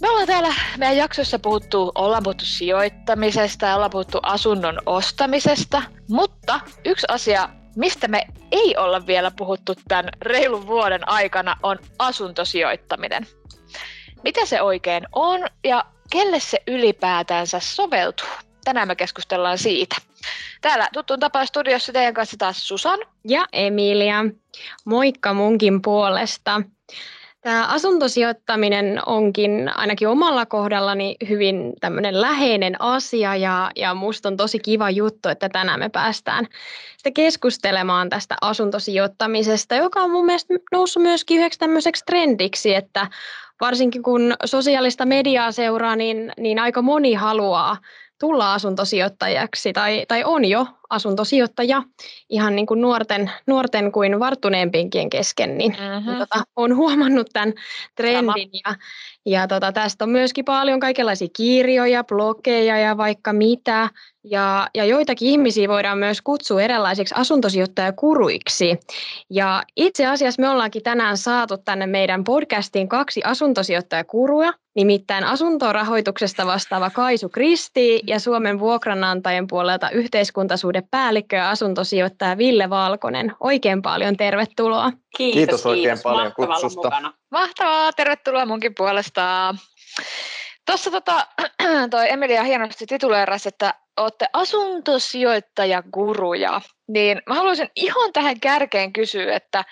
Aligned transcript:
Me 0.00 0.10
ollaan 0.10 0.26
täällä 0.26 0.54
meidän 0.78 0.96
jaksossa 0.96 1.38
puhuttu, 1.38 1.92
ollaan 1.94 2.22
puhuttu 2.22 2.44
sijoittamisesta 2.44 3.66
ja 3.66 3.74
ollaan 3.74 3.90
puhuttu 3.90 4.18
asunnon 4.22 4.78
ostamisesta, 4.86 5.82
mutta 6.08 6.60
yksi 6.84 7.06
asia, 7.08 7.48
mistä 7.76 8.08
me 8.08 8.26
ei 8.52 8.76
olla 8.76 9.06
vielä 9.06 9.30
puhuttu 9.30 9.74
tämän 9.88 10.08
reilun 10.22 10.66
vuoden 10.66 11.08
aikana, 11.08 11.56
on 11.62 11.78
asuntosijoittaminen. 11.98 13.26
Mitä 14.24 14.46
se 14.46 14.62
oikein 14.62 15.06
on 15.12 15.40
ja 15.64 15.84
kelle 16.10 16.40
se 16.40 16.62
ylipäätänsä 16.66 17.60
soveltuu? 17.60 18.28
Tänään 18.64 18.88
me 18.88 18.96
keskustellaan 18.96 19.58
siitä. 19.58 19.96
Täällä 20.60 20.88
tuttuun 20.92 21.20
tapaan 21.20 21.46
studiossa 21.46 21.92
teidän 21.92 22.14
kanssa 22.14 22.36
taas 22.38 22.68
Susan. 22.68 22.98
Ja 23.28 23.46
Emilia. 23.52 24.24
Moikka 24.84 25.34
munkin 25.34 25.82
puolesta. 25.82 26.62
Tämä 27.40 27.66
asuntosijoittaminen 27.66 29.00
onkin 29.06 29.70
ainakin 29.74 30.08
omalla 30.08 30.46
kohdallani 30.46 31.16
hyvin 31.28 31.72
tämmöinen 31.80 32.20
läheinen 32.20 32.80
asia 32.80 33.36
ja, 33.36 33.70
ja 33.76 33.94
musta 33.94 34.28
on 34.28 34.36
tosi 34.36 34.58
kiva 34.58 34.90
juttu, 34.90 35.28
että 35.28 35.48
tänään 35.48 35.80
me 35.80 35.88
päästään 35.88 36.46
sitten 36.96 37.14
keskustelemaan 37.14 38.08
tästä 38.08 38.36
asuntosijoittamisesta, 38.40 39.74
joka 39.74 40.00
on 40.00 40.10
mun 40.10 40.26
mielestä 40.26 40.54
noussut 40.72 41.02
myöskin 41.02 41.38
yhdeksi 41.38 41.58
tämmöiseksi 41.58 42.04
trendiksi, 42.04 42.74
että 42.74 43.06
varsinkin 43.60 44.02
kun 44.02 44.34
sosiaalista 44.44 45.06
mediaa 45.06 45.52
seuraa, 45.52 45.96
niin, 45.96 46.32
niin 46.36 46.58
aika 46.58 46.82
moni 46.82 47.14
haluaa 47.14 47.76
tulla 48.20 48.54
asuntosijoittajaksi 48.54 49.72
tai, 49.72 50.04
tai 50.08 50.24
on 50.24 50.44
jo 50.44 50.66
asuntosijoittaja 50.90 51.82
ihan 52.28 52.56
niin 52.56 52.66
kuin 52.66 52.80
nuorten, 52.80 53.30
nuorten 53.46 53.92
kuin 53.92 54.20
varttuneempienkin 54.20 55.10
kesken, 55.10 55.58
niin 55.58 55.76
mm-hmm. 55.80 56.18
tota, 56.18 56.42
on 56.56 56.76
huomannut 56.76 57.26
tämän 57.32 57.52
trendin. 57.94 58.50
Ja, 58.66 58.74
ja 59.26 59.48
tota, 59.48 59.72
tästä 59.72 60.04
on 60.04 60.10
myöskin 60.10 60.44
paljon 60.44 60.80
kaikenlaisia 60.80 61.28
kirjoja, 61.36 62.04
blogeja 62.04 62.78
ja 62.78 62.96
vaikka 62.96 63.32
mitä. 63.32 63.88
Ja, 64.24 64.68
ja 64.74 64.84
joitakin 64.84 65.28
ihmisiä 65.28 65.68
voidaan 65.68 65.98
myös 65.98 66.22
kutsua 66.22 66.62
erilaisiksi 66.62 67.14
asuntosijoittajakuruiksi. 67.18 68.80
Ja 69.30 69.62
itse 69.76 70.06
asiassa 70.06 70.42
me 70.42 70.48
ollaankin 70.48 70.82
tänään 70.82 71.16
saatu 71.16 71.58
tänne 71.58 71.86
meidän 71.86 72.24
podcastiin 72.24 72.88
kaksi 72.88 73.20
asuntosijoittajakurua, 73.24 74.52
nimittäin 74.80 75.24
asuntorahoituksesta 75.24 76.46
vastaava 76.46 76.90
Kaisu 76.90 77.28
Kristi 77.28 78.00
ja 78.06 78.20
Suomen 78.20 78.58
vuokranantajien 78.58 79.46
puolelta 79.46 79.90
yhteiskuntasuuden 79.90 80.88
päällikkö 80.90 81.36
ja 81.36 81.50
asuntosijoittaja 81.50 82.38
Ville 82.38 82.70
Valkonen. 82.70 83.32
Oikein 83.40 83.82
paljon 83.82 84.16
tervetuloa. 84.16 84.92
Kiitos, 85.16 85.36
kiitos 85.36 85.66
oikein 85.66 85.82
kiitos. 85.82 86.02
paljon 86.02 86.32
kutsusta. 86.32 86.90
Mahtavaa, 87.30 87.92
tervetuloa 87.92 88.46
munkin 88.46 88.74
puolesta. 88.76 89.54
Tuossa 90.66 90.90
tota, 90.90 91.26
toi 91.90 92.10
Emilia 92.10 92.42
hienosti 92.42 92.86
tituleerasi, 92.86 93.48
että 93.48 93.74
olette 93.96 94.26
asuntosijoittajaguruja, 94.32 96.60
niin 96.88 97.22
mä 97.26 97.34
haluaisin 97.34 97.68
ihan 97.76 98.12
tähän 98.12 98.40
kärkeen 98.40 98.92
kysyä, 98.92 99.36
että 99.36 99.64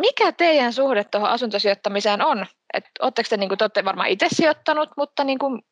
mikä 0.00 0.32
teidän 0.32 0.72
suhde 0.72 1.04
tuohon 1.04 1.30
asuntosijoittamiseen 1.30 2.24
on? 2.24 2.46
Et, 2.74 2.84
ootteko 3.00 3.26
te, 3.28 3.36
niin 3.36 3.48
kuin, 3.48 3.58
te 3.58 3.64
olette 3.64 3.84
varmaan 3.84 4.08
itse 4.08 4.26
sijoittanut, 4.30 4.90
mutta 4.96 5.24
niin 5.24 5.38
kuin, 5.38 5.62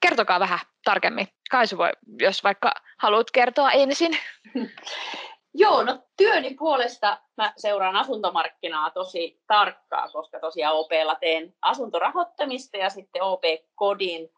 kertokaa 0.00 0.40
vähän 0.40 0.58
tarkemmin. 0.84 1.28
Kaisu 1.50 1.78
voi, 1.78 1.90
jos 2.20 2.44
vaikka 2.44 2.74
haluat 2.98 3.30
kertoa 3.30 3.70
ensin. 3.70 4.18
Joo, 5.54 5.82
no 5.82 6.05
työni 6.16 6.54
puolesta 6.54 7.18
mä 7.36 7.52
seuraan 7.56 7.96
asuntomarkkinaa 7.96 8.90
tosi 8.90 9.40
tarkkaa, 9.46 10.08
koska 10.08 10.40
tosiaan 10.40 10.76
OPlla 10.76 11.14
teen 11.14 11.54
asuntorahoittamista 11.62 12.76
ja 12.76 12.90
sitten 12.90 13.22
OP-kodin, 13.22 14.30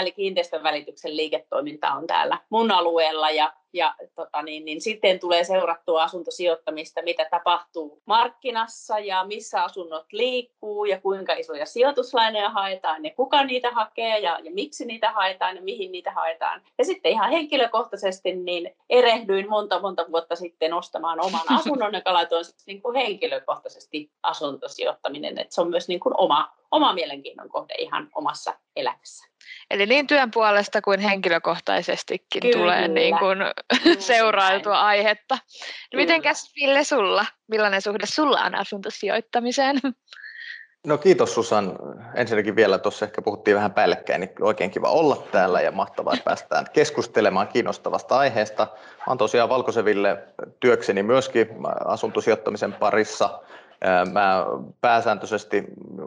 eli 0.00 0.12
kiinteistön 0.12 0.62
välityksen 0.62 1.16
liiketoiminta 1.16 1.92
on 1.92 2.06
täällä 2.06 2.38
mun 2.50 2.70
alueella 2.70 3.30
ja 3.30 3.52
ja 3.74 3.94
tota 4.14 4.42
niin, 4.42 4.64
niin 4.64 4.80
sitten 4.80 5.20
tulee 5.20 5.44
seurattua 5.44 6.02
asuntosijoittamista, 6.02 7.02
mitä 7.02 7.26
tapahtuu 7.30 8.02
markkinassa 8.06 8.98
ja 8.98 9.24
missä 9.24 9.62
asunnot 9.62 10.06
liikkuu 10.12 10.84
ja 10.84 11.00
kuinka 11.00 11.32
isoja 11.32 11.66
sijoituslaineja 11.66 12.50
haetaan 12.50 13.04
ja 13.04 13.10
kuka 13.16 13.44
niitä 13.44 13.70
hakee 13.70 14.18
ja, 14.18 14.38
ja 14.42 14.50
miksi 14.50 14.84
niitä 14.84 15.12
haetaan 15.12 15.56
ja 15.56 15.62
mihin 15.62 15.92
niitä 15.92 16.10
haetaan. 16.10 16.62
Ja 16.78 16.84
sitten 16.84 17.12
ihan 17.12 17.30
henkilökohtaisesti 17.30 18.32
niin 18.32 18.76
erehdyin 18.90 19.48
monta 19.48 19.80
monta 19.80 20.06
vuotta 20.10 20.36
sitten 20.36 20.72
ostamaan 20.72 20.93
oman 20.98 21.44
asunnon, 21.58 21.94
joka 21.94 22.12
laitoin 22.12 22.44
niin 22.66 22.82
kuin 22.82 22.96
henkilökohtaisesti 22.96 24.12
asuntosijoittaminen. 24.22 25.38
että 25.38 25.54
se 25.54 25.60
on 25.60 25.70
myös 25.70 25.88
niin 25.88 26.00
kuin 26.00 26.14
oma, 26.18 26.52
oma 26.70 26.92
mielenkiinnon 26.92 27.48
kohde 27.48 27.74
ihan 27.78 28.08
omassa 28.14 28.54
elämässä. 28.76 29.28
Eli 29.70 29.86
niin 29.86 30.06
työn 30.06 30.30
puolesta 30.30 30.82
kuin 30.82 31.00
henkilökohtaisestikin 31.00 32.40
Kyllä. 32.40 32.56
tulee 32.56 32.88
niin 32.88 33.18
kuin 33.18 33.38
seurailtua 33.98 34.80
aihetta. 34.80 35.38
No 35.92 35.96
mitenkäs 35.96 36.52
Ville 36.56 36.84
sulla? 36.84 37.26
Millainen 37.48 37.82
suhde 37.82 38.06
sulla 38.06 38.40
on 38.40 38.54
asuntosijoittamiseen? 38.54 39.76
No 40.84 40.98
kiitos 40.98 41.34
Susan. 41.34 41.78
Ensinnäkin 42.14 42.56
vielä 42.56 42.78
tuossa 42.78 43.04
ehkä 43.04 43.22
puhuttiin 43.22 43.56
vähän 43.56 43.72
päällekkäin, 43.72 44.20
niin 44.20 44.32
oikein 44.40 44.70
kiva 44.70 44.90
olla 44.90 45.22
täällä 45.32 45.60
ja 45.60 45.72
mahtavaa, 45.72 46.14
että 46.14 46.24
päästään 46.24 46.66
keskustelemaan 46.72 47.48
kiinnostavasta 47.48 48.18
aiheesta. 48.18 48.66
Mä 48.72 49.04
olen 49.06 49.18
tosiaan 49.18 49.48
Valkoseville 49.48 50.18
työkseni 50.60 51.02
myöskin 51.02 51.48
asuntosijoittamisen 51.84 52.72
parissa. 52.72 53.40
Mä 54.12 54.46
pääsääntöisesti 54.80 55.64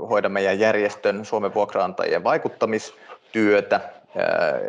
hoidan 0.10 0.32
meidän 0.32 0.60
järjestön 0.60 1.26
Suomen 1.26 1.54
vuokraantajien 1.54 2.24
vaikuttamistyötä, 2.24 3.80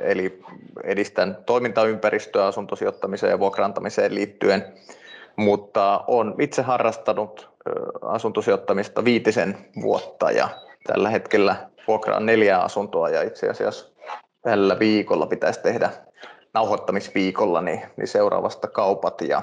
eli 0.02 0.42
edistän 0.84 1.38
toimintaympäristöä 1.46 2.46
asuntosijoittamiseen 2.46 3.30
ja 3.30 3.38
vuokraantamiseen 3.38 4.14
liittyen, 4.14 4.64
mutta 5.36 6.04
olen 6.06 6.34
itse 6.38 6.62
harrastanut 6.62 7.57
asuntosijoittamista 8.02 9.04
viitisen 9.04 9.58
vuotta 9.80 10.30
ja 10.30 10.48
tällä 10.86 11.10
hetkellä 11.10 11.56
vuokraan 11.88 12.26
neljä 12.26 12.58
asuntoa 12.58 13.08
ja 13.08 13.22
itse 13.22 13.48
asiassa 13.48 13.88
tällä 14.42 14.78
viikolla 14.78 15.26
pitäisi 15.26 15.60
tehdä 15.62 15.90
nauhoittamisviikolla 16.54 17.60
niin, 17.60 17.82
niin 17.96 18.08
seuraavasta 18.08 18.68
kaupat 18.68 19.20
ja, 19.20 19.42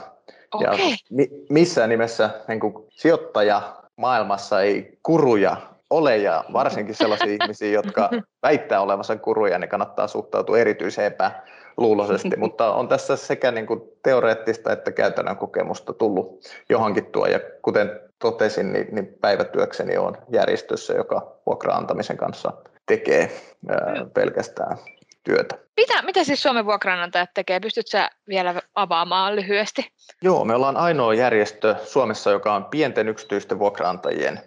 okay. 0.54 0.80
ja 0.80 0.98
mi, 1.10 1.30
missään 1.50 1.90
nimessä 1.90 2.30
niin 2.48 2.60
kuin 2.60 2.74
sijoittaja 2.90 3.62
maailmassa 3.96 4.62
ei 4.62 4.98
kuruja 5.04 5.58
ole 5.90 6.18
ja 6.18 6.44
varsinkin 6.54 6.96
sellaisia 6.96 7.38
ihmisiä, 7.42 7.72
jotka 7.72 8.10
väittää 8.44 8.82
olevansa 8.82 9.16
kuruja, 9.16 9.60
niin 9.60 9.70
kannattaa 9.70 10.08
suhtautua 10.08 10.58
erityisen 10.58 11.06
epäluuloisesti, 11.06 12.36
mutta 12.44 12.74
on 12.74 12.88
tässä 12.88 13.16
sekä 13.16 13.52
niin 13.52 13.68
kuin 13.68 13.82
teoreettista 14.04 14.72
että 14.72 14.92
käytännön 14.92 15.38
kokemusta 15.38 15.94
tullut 15.94 16.40
johonkin 16.70 17.06
tuo 17.06 17.26
ja 17.26 17.40
kuten 17.62 18.00
totesin, 18.20 18.74
niin, 18.74 18.88
niin 18.92 19.08
päivätyökseni 19.22 19.98
on 19.98 20.18
järjestössä, 20.30 20.94
joka 20.94 21.36
vuokra-antamisen 21.46 22.18
kanssa 22.18 22.54
tekee 22.86 23.32
ää, 23.70 24.06
pelkästään 24.14 24.78
työtä. 25.24 25.56
Mitä, 25.78 26.02
mitä 26.02 26.24
siis 26.24 26.44
Suomen 26.44 26.66
vuokranantajat 26.66 27.30
tekee? 27.34 27.60
Pystytkö 27.60 27.90
sä 27.90 28.10
vielä 28.28 28.62
avaamaan 28.76 29.36
lyhyesti? 29.36 29.92
Joo, 30.22 30.46
me 30.46 30.56
ollaan 30.56 30.78
ainoa 30.78 31.14
järjestö 31.14 31.76
Suomessa, 31.84 32.32
joka 32.32 32.54
on 32.54 32.66
pienten 32.66 33.08
yksityisten 33.08 33.60
vuokraantajien 33.60 34.40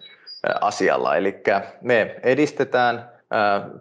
asialla. 0.60 1.16
Eli 1.16 1.42
me 1.80 2.16
edistetään 2.22 3.10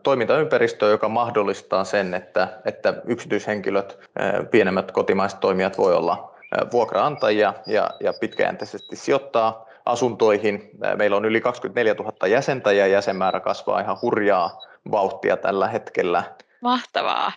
toimintaympäristöä, 0.04 0.90
joka 0.90 1.10
mahdollistaa 1.10 1.84
sen, 1.84 2.14
että, 2.14 2.48
että 2.66 2.94
yksityishenkilöt, 3.06 4.00
pienemmät 4.52 4.92
kotimaiset 4.92 5.40
toimijat 5.40 5.78
voi 5.78 5.96
olla 5.96 6.36
vuokraantajia 6.72 7.54
ja, 7.66 7.90
ja 8.00 8.14
pitkäjänteisesti 8.20 8.96
sijoittaa 8.96 9.67
asuntoihin. 9.88 10.70
Meillä 10.96 11.18
on 11.18 11.26
yli 11.26 11.42
24 11.42 11.94
000 11.94 12.28
jäsentä 12.28 12.72
ja 12.72 12.88
jäsenmäärä 12.88 13.40
kasvaa 13.40 13.80
ihan 13.80 13.98
hurjaa 14.02 14.62
vauhtia 14.92 15.38
tällä 15.38 15.68
hetkellä. 15.68 16.24
Mahtavaa. 16.62 17.32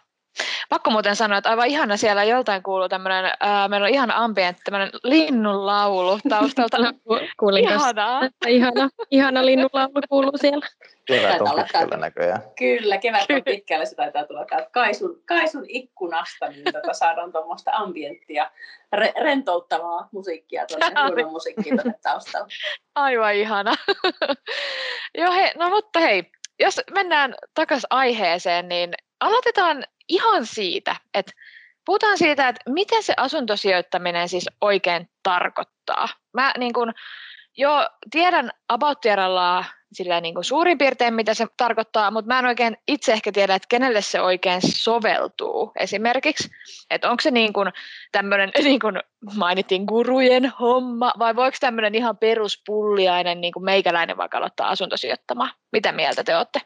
Pakko 0.69 0.91
muuten 0.91 1.17
sanoa, 1.17 1.39
että 1.39 1.51
aivan 1.51 1.67
ihana 1.67 1.97
siellä 1.97 2.25
joltain 2.25 2.63
kuuluu 2.63 2.89
tämmöinen, 2.89 3.25
äh, 3.25 3.69
meillä 3.69 3.85
on 3.85 3.95
ihana 3.95 4.15
ambientti, 4.17 4.63
tämmöinen 4.65 4.91
linnunlaulu 5.05 6.19
taustalta. 6.29 6.77
Kuulin 7.41 7.65
Ihanaa. 7.65 8.23
ihana, 8.47 8.89
ihana 9.11 9.47
linnunlaulu 9.47 10.01
kuuluu 10.09 10.37
siellä. 10.37 10.67
Kevät 11.07 11.41
on 11.41 11.63
pitkällä 11.63 11.97
näköjään. 11.97 12.43
Kyllä, 12.59 12.99
kevät 12.99 13.27
on 13.31 13.43
pitkällä, 13.45 13.85
se 13.85 13.95
taitaa 13.97 14.27
tulla 14.27 14.45
täältä 14.45 14.71
Kaisun, 14.73 15.23
Kaisun 15.25 15.65
ikkunasta, 15.69 16.49
niin 16.49 16.65
tota 16.73 16.93
saadaan 16.93 17.33
tuommoista 17.33 17.71
ambienttia, 17.75 18.51
re, 18.93 19.13
rentouttavaa 19.21 20.09
musiikkia 20.13 20.67
tuonne, 20.67 20.87
huonoa 21.09 21.31
musiikkia 21.31 21.75
tuonne 21.75 21.99
taustalla. 22.03 22.49
Aivan 22.95 23.35
ihana. 23.35 23.75
Joo, 25.19 25.33
hei, 25.33 25.51
no 25.59 25.69
mutta 25.69 26.01
hei, 26.01 26.31
jos 26.61 26.81
mennään 26.95 27.35
takaisin 27.55 27.87
aiheeseen, 27.91 28.69
niin 28.69 28.95
aloitetaan 29.21 29.85
ihan 30.11 30.47
siitä, 30.47 30.97
että 31.15 31.33
puhutaan 31.87 32.19
siitä, 32.19 32.49
että 32.49 32.71
miten 32.71 33.03
se 33.03 33.15
asuntosijoittaminen 33.17 34.29
siis 34.29 34.47
oikein 34.61 35.09
tarkoittaa. 35.23 36.09
Mä 36.33 36.53
niin 36.59 36.73
kun, 36.73 36.93
jo 37.57 37.89
tiedän 38.11 38.51
about 38.69 38.99
sillä 39.93 40.21
niin 40.21 40.35
kuin 40.35 40.45
suurin 40.45 40.79
piirtein, 40.79 41.15
mitä 41.15 41.35
se 41.35 41.47
tarkoittaa, 41.57 42.11
mutta 42.11 42.29
mä 42.29 42.39
en 42.39 42.47
oikein 42.47 42.77
itse 42.89 43.13
ehkä 43.13 43.33
tiedä, 43.33 43.55
että 43.55 43.69
kenelle 43.69 44.03
se 44.03 44.21
oikein 44.21 44.61
soveltuu 44.75 45.73
esimerkiksi. 45.77 46.49
Että 46.91 47.11
onko 47.11 47.21
se 47.21 47.31
niin 47.31 47.53
kuin 47.53 47.73
tämmöinen, 48.13 48.51
niin 48.65 48.81
kuin 48.81 49.01
mainittiin, 49.37 49.85
gurujen 49.85 50.53
homma, 50.61 51.13
vai 51.19 51.37
voiko 51.37 51.57
tämmöinen 51.61 51.95
ihan 51.95 52.19
peruspulliainen 52.19 53.41
niin 53.41 53.53
kuin 53.53 53.65
meikäläinen 53.65 54.17
vaikka 54.17 54.39
aloittaa 54.39 54.69
asuntosijoittamaan? 54.69 55.51
Mitä 55.73 55.93
mieltä 55.93 56.25
te 56.25 56.37
olette? 56.37 56.61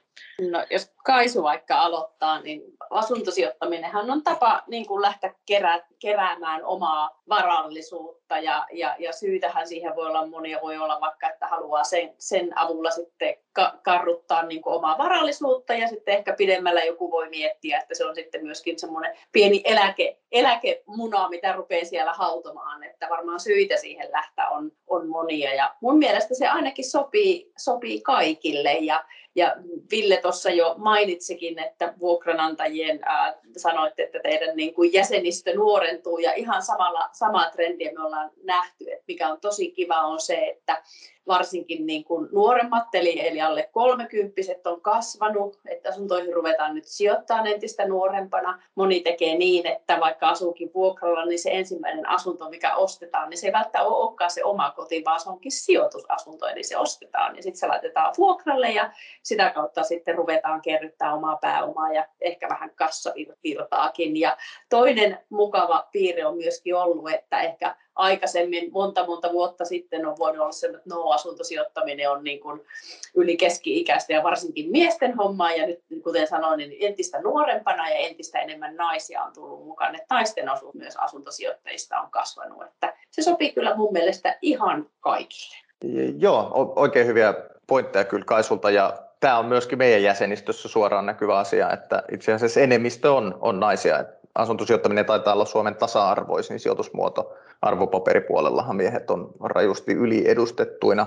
No, 0.51 0.67
jos 0.71 0.93
Kaisu 1.05 1.43
vaikka 1.43 1.81
aloittaa, 1.81 2.41
niin 2.41 2.63
asuntosijoittaminenhan 2.91 4.11
on 4.11 4.23
tapa 4.23 4.63
niin 4.67 4.87
kuin 4.87 5.03
lähteä 5.03 5.35
kerää, 5.47 5.87
keräämään 5.99 6.65
omaa 6.65 7.23
varallisuutta 7.29 8.39
ja, 8.39 8.67
ja, 8.73 8.97
ja 8.99 9.13
syytähän 9.13 9.69
siihen 9.69 9.97
voi 9.97 10.07
olla 10.07 10.27
monia, 10.27 10.59
voi 10.63 10.79
olla 10.79 11.01
vaikka, 11.01 11.29
että 11.31 11.47
haluaa 11.47 11.85
sen, 11.85 12.15
sen 12.19 12.59
avulla 12.59 12.91
sitten 12.91 13.35
ka- 13.53 13.79
karruttaa 13.83 14.43
niin 14.43 14.63
kuin 14.63 14.75
omaa 14.75 14.99
varallisuutta 14.99 15.75
ja 15.75 15.89
sitten 15.89 16.15
ehkä 16.15 16.33
pidemmällä 16.33 16.85
joku 16.85 17.11
voi 17.11 17.29
miettiä, 17.29 17.79
että 17.79 17.95
se 17.95 18.05
on 18.05 18.15
sitten 18.15 18.45
myöskin 18.45 18.79
semmoinen 18.79 19.19
pieni 19.33 19.63
eläke, 19.65 20.19
eläkemuna, 20.33 21.29
mitä 21.29 21.53
rupeaa 21.53 21.85
siellä 21.85 22.13
hautomaan, 22.13 22.83
että 22.83 23.09
varmaan 23.11 23.41
syitä 23.41 23.77
siihen 23.77 24.13
lähteä 24.13 24.49
on, 24.49 24.73
on 24.87 25.09
monia. 25.09 25.55
Ja 25.55 25.75
mun 25.81 25.99
mielestä 25.99 26.35
se 26.35 26.49
ainakin 26.49 26.91
sopii, 26.91 27.53
sopii 27.59 28.01
kaikille 28.01 28.73
ja 28.73 29.05
ja 29.35 29.57
Ville 29.91 30.17
tuossa 30.17 30.51
jo 30.51 30.75
mainitsikin, 30.79 31.59
että 31.59 31.95
vuokranantajien 31.99 33.01
ää, 33.05 33.35
sanoitte, 33.57 34.03
että 34.03 34.21
teidän 34.23 34.57
niin 34.57 34.75
kuin 34.75 34.93
jäsenistö 34.93 35.55
nuorentuu 35.55 36.19
ja 36.19 36.33
ihan 36.35 36.63
samalla, 36.63 37.09
samaa 37.13 37.51
trendiä 37.51 37.93
me 37.93 38.05
ollaan 38.05 38.31
nähty, 38.43 38.93
että 38.93 39.05
mikä 39.09 39.29
on 39.29 39.41
tosi 39.41 39.71
kiva 39.71 40.01
on 40.01 40.21
se, 40.21 40.47
että 40.47 40.83
varsinkin 41.27 41.87
niin 41.87 42.05
kuin 42.05 42.29
nuoremmat, 42.33 42.95
eli, 42.95 43.27
eli 43.27 43.41
alle 43.41 43.69
kolmekymppiset 43.73 44.67
on 44.67 44.81
kasvanut, 44.81 45.61
että 45.69 45.89
asuntoihin 45.89 46.35
ruvetaan 46.35 46.75
nyt 46.75 46.85
sijoittamaan 46.85 47.47
entistä 47.47 47.89
nuorempana. 47.89 48.63
Moni 48.75 49.01
tekee 49.01 49.39
niin, 49.39 49.67
että 49.67 50.01
vaikka 50.01 50.29
asuukin 50.29 50.71
vuokralla, 50.75 51.25
niin 51.25 51.39
se 51.39 51.51
ensimmäinen 51.53 52.09
asunto, 52.09 52.51
mikä 52.51 52.75
ostetaan, 52.77 53.31
niin 53.31 53.39
se 53.39 53.47
ei 53.47 53.53
välttämättä 53.53 53.83
olekaan 53.83 54.31
se 54.31 54.45
oma 54.45 54.71
koti, 54.71 55.03
vaan 55.05 55.21
se 55.21 55.29
onkin 55.31 55.53
sijoitusasunto, 55.53 56.47
eli 56.47 56.63
se 56.63 56.79
ostetaan 56.79 57.37
ja 57.37 57.43
sitten 57.43 57.61
se 57.61 57.67
laitetaan 57.67 58.15
vuokralle 58.19 58.71
ja 58.71 58.91
sitä 59.23 59.51
kautta 59.51 59.83
sitten 59.83 60.15
ruvetaan 60.15 60.63
kerryttää 60.63 61.15
omaa 61.15 61.37
pääomaa 61.37 61.93
ja 61.93 62.09
ehkä 62.21 62.49
vähän 62.49 62.71
kassavirtaakin. 62.75 64.17
Ja 64.17 64.37
toinen 64.69 65.19
mukava 65.31 65.89
piirre 65.93 66.27
on 66.27 66.37
myöskin 66.37 66.75
ollut, 66.75 67.11
että 67.11 67.41
ehkä 67.41 67.77
aikaisemmin 67.95 68.73
monta 68.73 69.07
monta 69.07 69.33
vuotta 69.33 69.65
sitten 69.65 70.07
on 70.07 70.19
voinut 70.19 70.41
olla 70.41 70.53
se, 70.53 70.67
että 70.67 70.81
no 70.85 71.11
asuntosijoittaminen 71.11 72.11
on 72.11 72.25
niin 72.25 72.41
kuin 72.41 72.61
yli 73.15 73.37
keski-ikäistä 73.37 74.13
ja 74.13 74.23
varsinkin 74.23 74.71
miesten 74.71 75.17
hommaa 75.17 75.53
ja 75.53 75.67
nyt 75.67 75.81
kuten 76.05 76.29
sanoin, 76.29 76.59
niin 76.59 76.77
entistä 76.81 77.21
nuorempana 77.21 77.91
ja 77.91 77.97
entistä 77.97 78.39
enemmän 78.39 78.77
naisia 78.77 79.23
on 79.23 79.33
tullut 79.33 79.65
mukaan, 79.65 79.95
että 79.95 80.15
naisten 80.15 80.49
osuus 80.49 80.75
myös 80.75 80.97
asuntosijoittajista 80.97 82.01
on 82.01 82.11
kasvanut, 82.11 82.63
että 82.63 82.97
se 83.11 83.23
sopii 83.23 83.53
kyllä 83.53 83.77
mun 83.77 83.93
mielestä 83.93 84.39
ihan 84.43 84.87
kaikille. 85.01 85.57
Joo, 86.19 86.73
oikein 86.77 87.07
hyviä 87.07 87.35
pointteja 87.67 88.05
kyllä 88.05 88.25
Kaisulta 88.25 88.71
ja 88.71 88.99
tämä 89.21 89.39
on 89.39 89.47
myöskin 89.47 89.79
meidän 89.79 90.03
jäsenistössä 90.03 90.69
suoraan 90.69 91.07
näkyvä 91.07 91.39
asia, 91.39 91.71
että 91.71 92.03
itse 92.13 92.33
asiassa 92.33 92.61
enemmistö 92.61 93.13
on, 93.13 93.39
on 93.41 93.61
naisia. 93.61 94.05
Asuntosijoittaminen 94.35 95.07
taitaa 95.07 95.35
olla 95.35 95.45
Suomen 95.45 95.75
tasa-arvoisin 95.75 96.61
sijoitusmuoto. 96.61 97.37
Arvopaperipuolellahan 97.63 98.77
miehet 98.77 99.11
on 99.11 99.33
rajusti 99.41 99.93
yliedustettuina. 99.93 101.07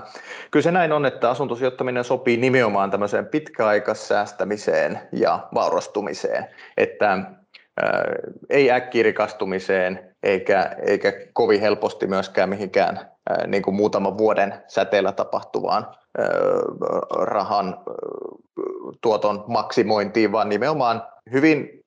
Kyllä 0.50 0.62
se 0.64 0.70
näin 0.70 0.92
on, 0.92 1.06
että 1.06 1.30
asuntosijoittaminen 1.30 2.04
sopii 2.04 2.36
nimenomaan 2.36 2.90
tämmöiseen 2.90 3.26
pitkäaikaissäästämiseen 3.26 5.00
ja 5.12 5.48
vaurastumiseen, 5.54 6.46
että 6.76 7.10
ää, 7.10 7.24
ei 8.50 8.70
äkkirikastumiseen 8.70 10.14
eikä, 10.22 10.76
eikä 10.86 11.12
kovin 11.32 11.60
helposti 11.60 12.06
myöskään 12.06 12.48
mihinkään 12.48 13.00
ää, 13.30 13.46
niin 13.46 13.62
kuin 13.62 13.74
muutaman 13.74 14.18
vuoden 14.18 14.54
säteellä 14.66 15.12
tapahtuvaan 15.12 15.86
ää, 16.18 16.26
rahan 17.10 17.78
tuoton 19.00 19.44
maksimointiin, 19.46 20.32
vaan 20.32 20.48
nimenomaan 20.48 21.02
hyvin 21.32 21.84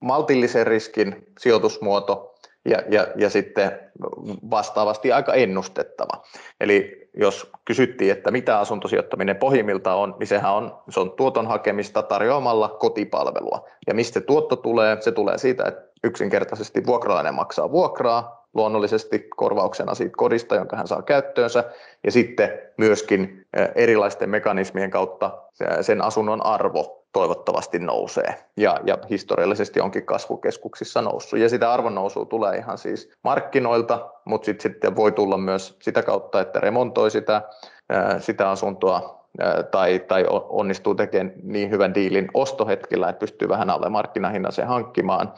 maltillisen 0.00 0.66
riskin 0.66 1.26
sijoitusmuoto 1.38 2.37
ja, 2.68 2.78
ja, 2.90 3.06
ja 3.16 3.30
sitten 3.30 3.78
vastaavasti 4.50 5.12
aika 5.12 5.34
ennustettava. 5.34 6.22
Eli 6.60 7.08
jos 7.16 7.50
kysyttiin, 7.64 8.12
että 8.12 8.30
mitä 8.30 8.58
asuntosijoittaminen 8.58 9.36
pohjimmiltaan 9.36 9.98
on, 9.98 10.14
niin 10.18 10.26
sehän 10.26 10.54
on, 10.54 10.78
se 10.88 11.00
on 11.00 11.10
tuoton 11.10 11.46
hakemista 11.46 12.02
tarjoamalla 12.02 12.68
kotipalvelua. 12.68 13.68
Ja 13.86 13.94
mistä 13.94 14.20
tuotto 14.20 14.56
tulee? 14.56 14.96
Se 15.00 15.12
tulee 15.12 15.38
siitä, 15.38 15.64
että 15.68 15.88
yksinkertaisesti 16.04 16.86
vuokralainen 16.86 17.34
maksaa 17.34 17.70
vuokraa, 17.70 18.46
luonnollisesti 18.54 19.28
korvauksena 19.36 19.94
siitä 19.94 20.14
kodista, 20.16 20.54
jonka 20.54 20.76
hän 20.76 20.88
saa 20.88 21.02
käyttöönsä, 21.02 21.64
ja 22.04 22.12
sitten 22.12 22.58
myöskin 22.76 23.46
erilaisten 23.74 24.30
mekanismien 24.30 24.90
kautta 24.90 25.42
sen 25.80 26.02
asunnon 26.02 26.46
arvo 26.46 26.97
toivottavasti 27.12 27.78
nousee 27.78 28.44
ja, 28.56 28.80
ja 28.84 28.98
historiallisesti 29.10 29.80
onkin 29.80 30.06
kasvukeskuksissa 30.06 31.02
noussut. 31.02 31.38
Ja 31.38 31.48
sitä 31.48 31.72
arvonnousua 31.72 32.24
tulee 32.24 32.56
ihan 32.56 32.78
siis 32.78 33.10
markkinoilta, 33.24 34.10
mutta 34.24 34.46
sit, 34.46 34.76
voi 34.96 35.12
tulla 35.12 35.38
myös 35.38 35.76
sitä 35.82 36.02
kautta, 36.02 36.40
että 36.40 36.60
remontoi 36.60 37.10
sitä, 37.10 37.42
sitä 38.18 38.50
asuntoa 38.50 39.24
tai, 39.70 39.98
tai 39.98 40.26
onnistuu 40.48 40.94
tekemään 40.94 41.32
niin 41.42 41.70
hyvän 41.70 41.94
diilin 41.94 42.28
ostohetkellä, 42.34 43.08
että 43.08 43.20
pystyy 43.20 43.48
vähän 43.48 43.70
alle 43.70 43.88
markkinahinnan 43.88 44.52
sen 44.52 44.66
hankkimaan. 44.66 45.32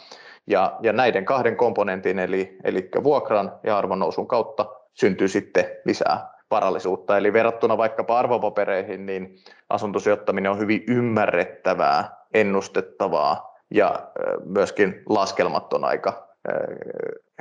Ja, 0.46 0.76
ja 0.82 0.92
näiden 0.92 1.24
kahden 1.24 1.56
komponentin, 1.56 2.18
eli, 2.18 2.58
eli 2.64 2.88
vuokran 3.02 3.52
ja 3.62 3.78
arvonnousun 3.78 4.28
kautta 4.28 4.66
syntyy 4.94 5.28
sitten 5.28 5.64
lisää 5.84 6.39
varallisuutta. 6.50 7.16
Eli 7.16 7.32
verrattuna 7.32 7.78
vaikkapa 7.78 8.18
arvopapereihin, 8.18 9.06
niin 9.06 9.36
asuntosijoittaminen 9.68 10.52
on 10.52 10.58
hyvin 10.58 10.84
ymmärrettävää, 10.88 12.16
ennustettavaa 12.34 13.58
ja 13.70 14.10
myöskin 14.44 15.02
laskelmat 15.08 15.72
on 15.72 15.84
aika 15.84 16.28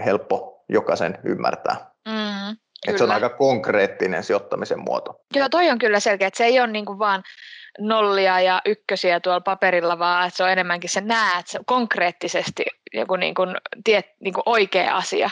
helppo 0.06 0.64
jokaisen 0.70 1.18
ymmärtää. 1.24 1.76
Mm, 2.08 2.58
Et 2.88 2.98
se 2.98 3.04
on 3.04 3.12
aika 3.12 3.30
konkreettinen 3.30 4.24
sijoittamisen 4.24 4.80
muoto. 4.80 5.20
Joo, 5.36 5.50
toi 5.50 5.70
on 5.70 5.80
kyllä 5.80 6.00
selkeä, 6.00 6.28
että 6.28 6.38
se 6.38 6.46
ei 6.46 6.60
ole 6.60 6.68
niinku 6.68 7.00
vaan 7.00 7.24
nollia 7.80 8.40
ja 8.42 8.62
ykkösiä 8.66 9.20
tuolla 9.20 9.42
paperilla, 9.42 10.00
vaan 10.00 10.28
että 10.28 10.38
se 10.38 10.44
on 10.44 10.50
enemmänkin 10.50 10.90
se 10.90 11.02
näet 11.02 11.48
se 11.48 11.60
konkreettisesti 11.66 12.66
joku 12.94 13.16
niinku, 13.16 13.42
tiet, 13.84 14.06
niinku 14.20 14.42
oikea 14.46 14.96
asia. 14.96 15.30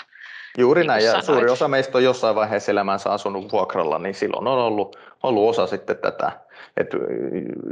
Juuri 0.57 0.81
niin 0.81 0.87
näin, 0.87 1.05
ja 1.05 1.11
sanoit. 1.11 1.25
suuri 1.25 1.49
osa 1.49 1.67
meistä 1.67 1.97
on 1.97 2.03
jossain 2.03 2.35
vaiheessa 2.35 2.71
elämänsä 2.71 3.11
asunut 3.11 3.51
vuokralla, 3.51 3.99
niin 3.99 4.15
silloin 4.15 4.47
on 4.47 4.59
ollut, 4.59 4.99
ollut 5.23 5.49
osa 5.49 5.67
sitten 5.67 5.97
tätä. 5.97 6.31
Et 6.77 6.87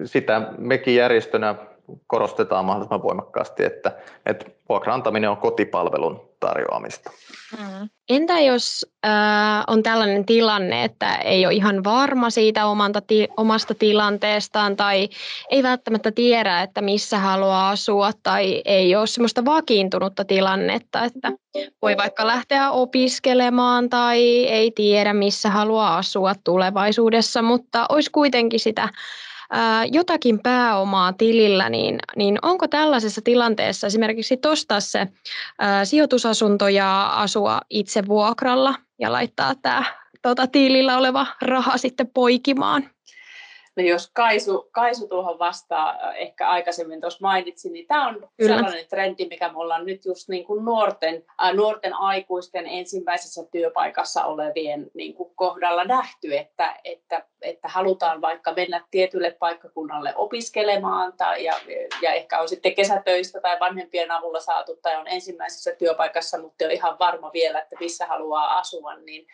sitä 0.05 0.41
mekin 0.57 0.95
järjestönä 0.95 1.55
korostetaan 2.07 2.65
mahdollisimman 2.65 3.03
voimakkaasti, 3.03 3.63
että, 3.63 3.91
että 4.25 4.45
vuokrantaminen 4.69 5.29
on 5.29 5.37
kotipalvelun 5.37 6.29
tarjoamista. 6.39 7.11
Mm. 7.57 7.89
Entä 8.09 8.39
jos 8.39 8.85
äh, 9.05 9.11
on 9.67 9.83
tällainen 9.83 10.25
tilanne, 10.25 10.83
että 10.83 11.15
ei 11.15 11.45
ole 11.45 11.53
ihan 11.53 11.83
varma 11.83 12.29
siitä 12.29 12.65
omanta 12.65 13.01
ti- 13.01 13.27
omasta 13.37 13.75
tilanteestaan 13.75 14.75
tai 14.75 15.09
ei 15.49 15.63
välttämättä 15.63 16.11
tiedä, 16.11 16.61
että 16.61 16.81
missä 16.81 17.19
haluaa 17.19 17.69
asua 17.69 18.11
tai 18.23 18.61
ei 18.65 18.95
ole 18.95 19.07
semmoista 19.07 19.45
vakiintunutta 19.45 20.25
tilannetta, 20.25 21.03
että 21.03 21.31
voi 21.81 21.97
vaikka 21.97 22.27
lähteä 22.27 22.71
opiskelemaan 22.71 23.89
tai 23.89 24.45
ei 24.45 24.71
tiedä, 24.71 25.13
missä 25.13 25.49
haluaa 25.49 25.97
asua 25.97 26.33
tulevaisuudessa, 26.43 27.41
mutta 27.41 27.85
olisi 27.89 28.11
kuitenkin 28.11 28.59
sitä 28.59 28.89
jotakin 29.91 30.39
pääomaa 30.43 31.13
tilillä, 31.13 31.69
niin, 31.69 31.99
niin 32.15 32.39
onko 32.41 32.67
tällaisessa 32.67 33.21
tilanteessa 33.23 33.87
esimerkiksi 33.87 34.39
ostaa 34.45 34.79
se 34.79 35.07
ää, 35.59 35.85
sijoitusasunto 35.85 36.67
ja 36.67 37.07
asua 37.07 37.61
itse 37.69 38.07
vuokralla 38.07 38.75
ja 38.99 39.11
laittaa 39.11 39.53
tämä 39.61 39.83
tuota, 40.21 40.47
tilillä 40.47 40.97
oleva 40.97 41.27
raha 41.41 41.77
sitten 41.77 42.07
poikimaan? 42.13 42.89
No 43.77 43.83
jos 43.83 44.11
Kaisu, 44.13 44.69
Kaisu 44.71 45.07
tuohon 45.07 45.39
vastaa, 45.39 46.13
ehkä 46.13 46.49
aikaisemmin 46.49 47.01
tuossa 47.01 47.19
mainitsin, 47.21 47.73
niin 47.73 47.87
tämä 47.87 48.07
on 48.07 48.29
Kyllä. 48.37 48.55
sellainen 48.55 48.87
trendi, 48.89 49.27
mikä 49.27 49.49
me 49.49 49.57
ollaan 49.57 49.85
nyt 49.85 50.05
just 50.05 50.29
niin 50.29 50.45
kuin 50.45 50.65
nuorten, 50.65 51.23
äh, 51.43 51.53
nuorten 51.53 51.93
aikuisten 51.93 52.67
ensimmäisessä 52.67 53.43
työpaikassa 53.51 54.25
olevien 54.25 54.87
niin 54.93 55.13
kuin 55.13 55.35
kohdalla 55.35 55.83
nähty, 55.83 56.37
että, 56.37 56.75
että, 56.83 57.25
että 57.45 57.67
halutaan 57.67 58.21
vaikka 58.21 58.53
mennä 58.53 58.85
tietylle 58.91 59.31
paikkakunnalle 59.31 60.13
opiskelemaan 60.15 61.13
tai, 61.17 61.43
ja, 61.43 61.53
ja 62.01 62.13
ehkä 62.13 62.39
on 62.39 62.49
sitten 62.49 62.75
kesätöistä 62.75 63.41
tai 63.41 63.59
vanhempien 63.59 64.11
avulla 64.11 64.39
saatu 64.39 64.79
tai 64.81 64.95
on 64.95 65.07
ensimmäisessä 65.07 65.71
työpaikassa, 65.75 66.37
mutta 66.37 66.63
ei 66.63 66.65
ole 66.65 66.73
ihan 66.73 66.99
varma 66.99 67.31
vielä, 67.33 67.59
että 67.59 67.75
missä 67.79 68.05
haluaa 68.05 68.57
asua, 68.57 68.95
niin, 68.95 69.27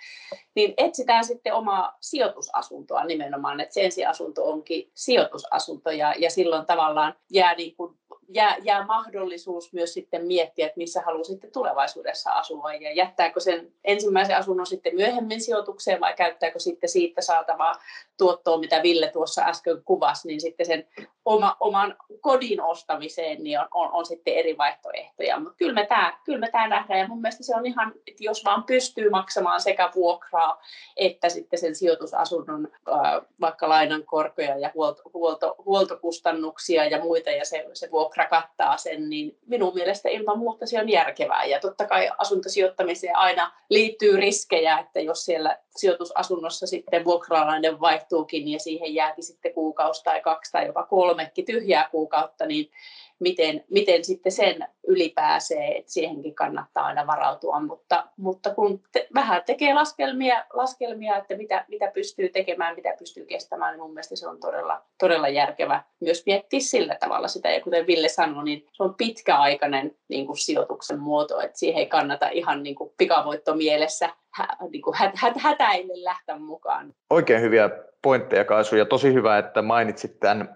niin 0.55 0.73
etsitään 0.77 1.25
sitten 1.25 1.53
omaa 1.53 1.97
sijoitusasuntoa 2.01 3.03
nimenomaan, 3.03 3.59
että 3.59 3.73
se 3.73 3.83
ensiasunto 3.85 4.21
asunto 4.21 4.51
onkin 4.51 4.91
sijoitusasunto 4.93 5.91
ja, 5.91 6.13
ja 6.17 6.29
silloin 6.29 6.65
tavallaan 6.65 7.15
jää, 7.29 7.55
niin 7.55 7.75
kuin, 7.75 7.97
jää, 8.33 8.57
jää 8.63 8.85
mahdollisuus 8.85 9.73
myös 9.73 9.93
sitten 9.93 10.25
miettiä, 10.25 10.65
että 10.65 10.77
missä 10.77 11.01
haluaa 11.01 11.23
sitten 11.23 11.51
tulevaisuudessa 11.51 12.31
asua 12.31 12.73
ja 12.73 12.93
jättääkö 12.93 13.39
sen 13.39 13.73
ensimmäisen 13.83 14.38
asunnon 14.38 14.65
sitten 14.65 14.95
myöhemmin 14.95 15.41
sijoitukseen 15.41 16.00
vai 16.00 16.13
käyttääkö 16.13 16.59
sitten 16.59 16.89
siitä 16.89 17.21
saatavaa 17.21 17.75
tuottoa, 18.17 18.59
mitä 18.59 18.83
Ville 18.83 19.07
tuossa 19.07 19.41
äsken 19.41 19.83
kuvasi, 19.85 20.27
niin 20.27 20.41
sitten 20.41 20.65
sen 20.65 20.88
oma, 21.25 21.57
oman 21.59 21.95
kodin 22.21 22.61
ostamiseen 22.61 23.43
niin 23.43 23.59
on, 23.59 23.67
on, 23.73 23.89
on 23.93 24.05
sitten 24.05 24.33
eri 24.33 24.57
vaihtoehtoja. 24.57 25.39
Mutta 25.39 25.57
kyllä 25.57 25.73
me 25.73 25.85
tämä 25.85 26.17
kyllä 26.23 26.47
nähdään 26.67 26.99
ja 26.99 27.07
mun 27.07 27.21
mielestä 27.21 27.43
se 27.43 27.55
on 27.55 27.65
ihan, 27.65 27.93
että 28.07 28.23
jos 28.23 28.45
vaan 28.45 28.63
pystyy 28.63 29.09
maksamaan 29.09 29.61
sekä 29.61 29.91
vuokraa 29.95 30.61
että 30.95 31.29
sitten 31.29 31.59
sen 31.59 31.75
sijoitusasunnon 31.75 32.67
äh, 32.89 33.21
vaikka 33.41 33.69
lainan 33.69 34.03
korkoja 34.05 34.57
ja 34.57 34.71
huolto, 34.73 35.01
huolto, 35.13 35.55
huoltokustannuksia 35.65 36.85
ja 36.85 36.99
muita 37.01 37.29
ja 37.29 37.45
se, 37.45 37.65
se 37.73 37.91
vuokra 37.91 38.25
kattaa 38.25 38.77
sen, 38.77 39.09
niin 39.09 39.37
minun 39.45 39.73
mielestä 39.73 40.09
ilman 40.09 40.39
muuta 40.39 40.65
se 40.65 40.79
on 40.79 40.89
järkevää. 40.89 41.45
Ja 41.45 41.59
totta 41.59 41.87
kai 41.87 42.09
asuntosijoittamiseen 42.17 43.15
aina 43.15 43.51
liittyy 43.69 44.17
riskejä, 44.17 44.79
että 44.79 44.99
jos 44.99 45.25
siellä 45.25 45.57
sijoitusasunnossa 45.75 46.67
sitten 46.67 47.05
vuokralainen 47.05 47.81
vaihtuukin 47.81 48.47
ja 48.47 48.59
siihen 48.59 48.93
jääkin 48.93 49.23
sitten 49.23 49.53
kuukausi 49.53 50.03
tai 50.03 50.21
kaksi 50.21 50.51
tai 50.51 50.65
jopa 50.65 50.83
kolmekin 51.11 51.45
tyhjää 51.45 51.89
kuukautta, 51.91 52.45
niin 52.45 52.71
miten, 53.19 53.63
miten 53.69 54.03
sitten 54.03 54.31
sen 54.31 54.67
ylipääsee, 54.87 55.77
että 55.77 55.91
siihenkin 55.91 56.35
kannattaa 56.35 56.85
aina 56.85 57.07
varautua, 57.07 57.59
mutta, 57.59 58.07
mutta 58.17 58.53
kun 58.53 58.83
te, 58.91 59.07
vähän 59.13 59.43
tekee 59.45 59.73
laskelmia, 59.73 60.45
laskelmia 60.53 61.17
että 61.17 61.35
mitä, 61.35 61.65
mitä 61.67 61.91
pystyy 61.93 62.29
tekemään, 62.29 62.75
mitä 62.75 62.95
pystyy 62.99 63.25
kestämään, 63.25 63.73
niin 63.73 63.81
mun 63.81 63.93
mielestä 63.93 64.15
se 64.15 64.27
on 64.27 64.39
todella, 64.39 64.81
todella 64.99 65.29
järkevä 65.29 65.83
myös 65.99 66.23
miettiä 66.25 66.59
sillä 66.59 66.97
tavalla 66.99 67.27
sitä, 67.27 67.49
ja 67.49 67.61
kuten 67.61 67.87
Ville 67.87 68.07
sanoi, 68.07 68.43
niin 68.43 68.65
se 68.73 68.83
on 68.83 68.95
pitkäaikainen 68.95 69.95
niin 70.09 70.25
kuin 70.25 70.37
sijoituksen 70.37 70.99
muoto, 70.99 71.39
että 71.41 71.59
siihen 71.59 71.79
ei 71.79 71.85
kannata 71.85 72.29
ihan 72.29 72.63
niin 72.63 72.75
kuin 72.75 72.93
pikavoitto 72.97 73.55
mielessä 73.55 74.09
hä, 74.31 74.47
niin 74.71 74.81
kuin 74.81 74.95
hä, 74.97 75.11
hä, 75.15 75.33
hätäille 75.37 75.93
lähteä 76.03 76.37
mukaan. 76.37 76.93
Oikein 77.09 77.41
hyviä 77.41 77.69
pointteja 78.01 78.46
Kaisu 78.46 78.75
ja 78.75 78.86
tosi 78.86 79.13
hyvä, 79.13 79.38
että 79.38 79.62
mainitsit 79.62 80.20
tämän 80.20 80.53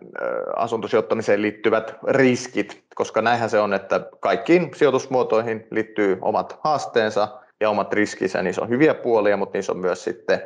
asuntosijoittamiseen 0.55 1.41
liittyvät 1.41 1.95
riskit, 2.07 2.83
koska 2.95 3.21
näinhän 3.21 3.49
se 3.49 3.59
on, 3.59 3.73
että 3.73 4.01
kaikkiin 4.19 4.71
sijoitusmuotoihin 4.75 5.67
liittyy 5.71 6.17
omat 6.21 6.59
haasteensa 6.63 7.27
ja 7.59 7.69
omat 7.69 7.93
riskinsä, 7.93 8.39
se 8.51 8.61
on 8.61 8.69
hyviä 8.69 8.93
puolia, 8.93 9.37
mutta 9.37 9.57
niissä 9.57 9.71
on 9.71 9.77
myös 9.77 10.03
sitten 10.03 10.41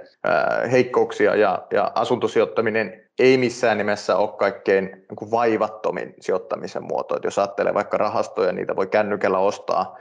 heikkouksia 0.72 1.36
ja, 1.36 1.66
ja 1.74 1.92
asuntosijoittaminen 1.96 3.04
ei 3.20 3.38
missään 3.38 3.78
nimessä 3.78 4.18
ole 4.18 4.30
kaikkein 4.38 4.86
niin 4.86 5.32
vaivattomin 5.32 6.14
sijoittamisen 6.20 6.84
muoto. 6.84 7.16
Että 7.16 7.28
jos 7.28 7.40
ajattelee 7.40 7.74
vaikka 7.74 7.98
rahastoja, 7.98 8.52
niitä 8.52 8.76
voi 8.76 8.88
kännykällä 8.88 9.40
ostaa 9.40 9.98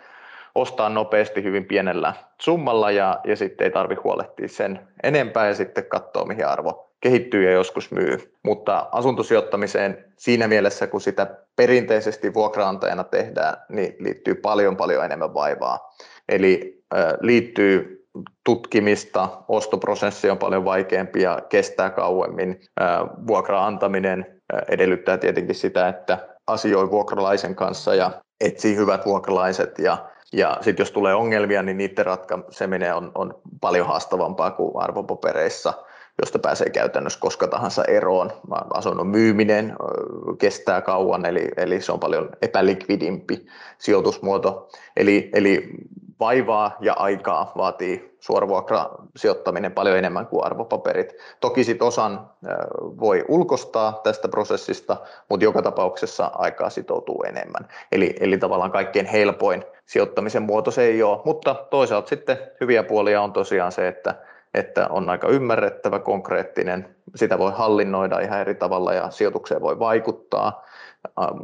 ostaa 0.54 0.88
nopeasti 0.88 1.42
hyvin 1.42 1.64
pienellä 1.64 2.14
summalla 2.40 2.90
ja, 2.90 3.20
ja 3.24 3.36
sitten 3.36 3.64
ei 3.64 3.70
tarvitse 3.70 4.02
huolehtia 4.02 4.48
sen 4.48 4.88
enempää 5.02 5.48
ja 5.48 5.54
sitten 5.54 5.84
katsoa, 5.84 6.24
mihin 6.24 6.46
arvo 6.46 6.87
kehittyy 7.00 7.44
ja 7.44 7.52
joskus 7.52 7.90
myy. 7.90 8.34
Mutta 8.44 8.88
asuntosijoittamiseen 8.92 10.04
siinä 10.18 10.48
mielessä, 10.48 10.86
kun 10.86 11.00
sitä 11.00 11.36
perinteisesti 11.56 12.34
vuokraantajana 12.34 13.04
tehdään, 13.04 13.56
niin 13.68 13.96
liittyy 13.98 14.34
paljon 14.34 14.76
paljon 14.76 15.04
enemmän 15.04 15.34
vaivaa. 15.34 15.94
Eli 16.28 16.82
liittyy 17.20 18.04
tutkimista, 18.44 19.28
ostoprosessi 19.48 20.30
on 20.30 20.38
paljon 20.38 20.64
vaikeampi 20.64 21.22
ja 21.22 21.42
kestää 21.48 21.90
kauemmin. 21.90 22.60
Vuokra 23.26 23.66
antaminen 23.66 24.40
äh, 24.54 24.60
edellyttää 24.68 25.18
tietenkin 25.18 25.54
sitä, 25.54 25.88
että 25.88 26.28
asioi 26.46 26.90
vuokralaisen 26.90 27.54
kanssa 27.54 27.94
ja 27.94 28.10
etsii 28.40 28.76
hyvät 28.76 29.06
vuokralaiset 29.06 29.78
ja 29.78 30.08
ja 30.32 30.58
sitten 30.60 30.84
jos 30.84 30.92
tulee 30.92 31.14
ongelmia, 31.14 31.62
niin 31.62 31.76
niiden 31.76 32.06
ratkaiseminen 32.06 32.94
on, 32.94 33.12
on 33.14 33.40
paljon 33.60 33.86
haastavampaa 33.86 34.50
kuin 34.50 34.72
arvopapereissa, 34.76 35.74
josta 36.18 36.38
pääsee 36.38 36.70
käytännössä 36.70 37.20
koska 37.20 37.46
tahansa 37.46 37.84
eroon. 37.84 38.32
Asunnon 38.74 39.06
myyminen 39.06 39.76
kestää 40.38 40.80
kauan, 40.80 41.24
eli, 41.24 41.48
eli 41.56 41.80
se 41.80 41.92
on 41.92 42.00
paljon 42.00 42.28
epälikvidimpi 42.42 43.46
sijoitusmuoto. 43.78 44.68
Eli, 44.96 45.30
eli 45.32 45.68
vaivaa 46.20 46.76
ja 46.80 46.92
aikaa 46.92 47.52
vaatii 47.56 48.16
suoravuokra 48.20 48.90
sijoittaminen 49.16 49.72
paljon 49.72 49.98
enemmän 49.98 50.26
kuin 50.26 50.44
arvopaperit. 50.44 51.14
Toki 51.40 51.64
sit 51.64 51.82
osan 51.82 52.30
voi 53.00 53.24
ulkostaa 53.28 54.00
tästä 54.02 54.28
prosessista, 54.28 54.96
mutta 55.30 55.44
joka 55.44 55.62
tapauksessa 55.62 56.30
aikaa 56.34 56.70
sitoutuu 56.70 57.24
enemmän. 57.28 57.68
Eli, 57.92 58.16
eli 58.20 58.38
tavallaan 58.38 58.72
kaikkein 58.72 59.06
helpoin 59.06 59.64
sijoittamisen 59.86 60.42
muoto 60.42 60.70
se 60.70 60.82
ei 60.82 61.02
ole, 61.02 61.20
mutta 61.24 61.54
toisaalta 61.54 62.08
sitten 62.08 62.38
hyviä 62.60 62.82
puolia 62.82 63.22
on 63.22 63.32
tosiaan 63.32 63.72
se, 63.72 63.88
että, 63.88 64.14
että 64.54 64.86
on 64.90 65.08
aika 65.08 65.28
ymmärrettävä, 65.28 65.98
konkreettinen, 65.98 66.96
sitä 67.14 67.38
voi 67.38 67.52
hallinnoida 67.54 68.20
ihan 68.20 68.40
eri 68.40 68.54
tavalla 68.54 68.94
ja 68.94 69.10
sijoitukseen 69.10 69.60
voi 69.60 69.78
vaikuttaa. 69.78 70.64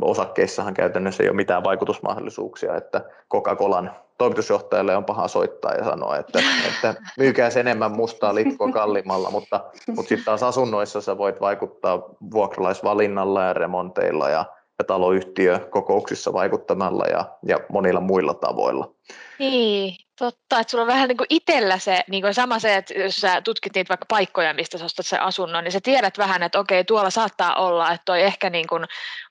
Osakkeissahan 0.00 0.74
käytännössä 0.74 1.22
ei 1.22 1.28
ole 1.28 1.36
mitään 1.36 1.64
vaikutusmahdollisuuksia, 1.64 2.76
että 2.76 3.04
Coca-Colan 3.32 3.90
toimitusjohtajalle 4.18 4.96
on 4.96 5.04
paha 5.04 5.28
soittaa 5.28 5.74
ja 5.74 5.84
sanoa, 5.84 6.16
että, 6.16 6.38
että 6.68 6.94
myykää 7.18 7.50
enemmän 7.60 7.92
mustaa 7.92 8.34
litkua 8.34 8.72
kalliimmalla, 8.72 9.30
mutta, 9.30 9.60
mutta 9.88 10.08
sitten 10.08 10.24
taas 10.24 10.42
asunnoissa 10.42 11.00
sä 11.00 11.18
voit 11.18 11.40
vaikuttaa 11.40 12.02
vuokralaisvalinnalla 12.32 13.42
ja 13.42 13.52
remonteilla 13.52 14.28
ja 14.28 14.44
ja 14.78 14.84
taloyhtiökokouksissa 14.84 16.32
vaikuttamalla 16.32 17.04
ja, 17.04 17.24
ja 17.46 17.60
monilla 17.68 18.00
muilla 18.00 18.34
tavoilla. 18.34 18.94
Niin, 19.38 19.96
totta, 20.18 20.60
että 20.60 20.70
sulla 20.70 20.82
on 20.82 20.88
vähän 20.88 21.08
niin 21.08 21.16
kuin 21.16 21.26
itsellä 21.30 21.78
se 21.78 22.04
niin 22.10 22.22
kuin 22.22 22.34
sama 22.34 22.58
se, 22.58 22.76
että 22.76 22.94
jos 22.94 23.16
sä 23.16 23.40
tutkit 23.40 23.74
niitä 23.74 23.88
vaikka 23.88 24.06
paikkoja, 24.08 24.54
mistä 24.54 24.78
sä 24.78 24.84
ostat 24.84 25.06
sen 25.06 25.22
asunnon, 25.22 25.64
niin 25.64 25.72
sä 25.72 25.80
tiedät 25.82 26.18
vähän, 26.18 26.42
että 26.42 26.58
okei, 26.58 26.84
tuolla 26.84 27.10
saattaa 27.10 27.54
olla, 27.54 27.92
että 27.92 28.04
toi 28.04 28.22
ehkä 28.22 28.50
niin 28.50 28.66
kuin 28.66 28.84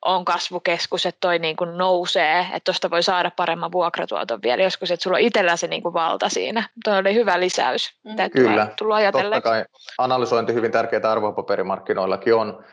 on 0.06 0.26
kasvukeskus, 0.26 1.06
että 1.06 1.20
toi 1.22 1.40
niin 1.40 1.56
kuin 1.56 1.78
nousee, 1.78 2.40
että 2.40 2.66
tuosta 2.66 2.90
voi 2.90 3.04
saada 3.04 3.32
paremman 3.36 3.72
vuokratuoton 3.72 4.42
vielä 4.42 4.64
joskus, 4.64 4.92
että 4.92 5.04
sulla 5.04 5.18
on 5.18 5.22
itsellä 5.22 5.56
se 5.56 5.68
niin 5.68 5.84
kuin 5.84 5.94
valta 5.94 6.30
siinä. 6.30 6.70
Tuo 6.84 6.94
oli 6.98 7.14
hyvä 7.14 7.40
lisäys. 7.40 7.94
Mm. 8.04 8.16
Kyllä, 8.32 8.68
totta 9.12 9.42
kai 9.42 9.66
analysointi 9.98 10.54
hyvin 10.54 10.72
tärkeää 10.72 11.12
arvopaperimarkkinoillakin 11.12 12.36
on, 12.36 12.66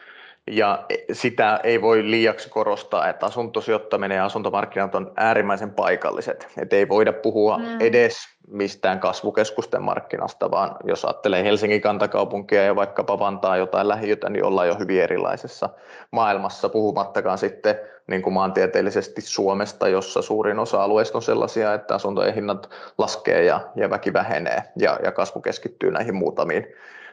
ja 0.47 0.87
sitä 1.13 1.61
ei 1.65 1.83
voi 1.83 2.11
liiaksi 2.11 2.49
korostaa, 2.49 3.09
että 3.09 3.27
asuntosijoittaminen 3.27 4.17
ja 4.17 4.25
asuntomarkkinat 4.25 4.95
on 4.95 5.13
äärimmäisen 5.17 5.71
paikalliset. 5.71 6.49
Että 6.59 6.77
ei 6.77 6.89
voida 6.89 7.13
puhua 7.13 7.59
mm. 7.59 7.65
edes 7.81 8.17
mistään 8.49 9.01
kasvukeskusten 9.01 9.83
markkinasta, 9.83 10.51
vaan 10.51 10.77
jos 10.85 11.05
ajattelee 11.05 11.45
Helsingin 11.45 11.81
kantakaupunkia 11.81 12.65
ja 12.65 12.77
vaikkapa 12.77 13.19
Vantaa 13.19 13.57
jotain 13.57 13.89
lähiötä, 13.89 14.31
niin 14.31 14.45
ollaan 14.45 14.69
jo 14.69 14.77
hyvin 14.79 15.03
erilaisessa 15.03 15.69
maailmassa, 16.11 16.69
puhumattakaan 16.69 17.39
sitten 17.39 17.75
niin 18.07 18.23
kuin 18.23 18.35
maantieteellisesti 18.35 19.21
Suomesta, 19.21 19.89
jossa 19.89 20.23
suurin 20.23 20.59
osa 20.59 20.83
alueista 20.83 21.19
on 21.19 21.23
sellaisia, 21.23 21.75
että 21.75 21.95
asuntojen 21.95 22.35
hinnat 22.35 22.71
laskee 22.99 23.45
ja, 23.45 23.61
ja 23.77 23.91
väki 23.91 24.13
vähenee 24.13 24.63
ja, 24.77 24.99
ja 25.05 25.13
kasvu 25.13 25.41
keskittyy 25.41 25.91
näihin 25.91 26.15
muutamiin 26.15 26.67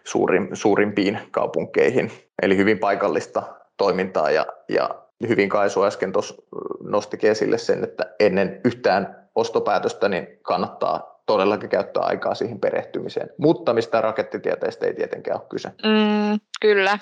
suurin, 0.03 0.49
suurimpiin 0.53 1.19
kaupunkeihin. 1.31 2.11
Eli 2.41 2.57
hyvin 2.57 2.79
paikallista 2.79 3.43
toimintaa 3.77 4.31
ja, 4.31 4.45
ja 4.69 4.89
hyvin 5.27 5.49
Kaisu 5.49 5.83
äsken 5.83 6.11
tuossa 6.11 6.35
nostikin 6.83 7.31
esille 7.31 7.57
sen, 7.57 7.83
että 7.83 8.15
ennen 8.19 8.61
yhtään 8.65 9.27
ostopäätöstä 9.35 10.09
niin 10.09 10.27
kannattaa 10.41 11.16
todellakin 11.27 11.69
käyttää 11.69 12.03
aikaa 12.03 12.35
siihen 12.35 12.59
perehtymiseen. 12.59 13.29
Mutta 13.37 13.73
mistä 13.73 14.01
rakettitieteestä 14.01 14.85
ei 14.85 14.93
tietenkään 14.93 15.39
ole 15.39 15.47
kyse. 15.49 15.69
Mm, 15.69 16.39
kyllä. 16.61 16.99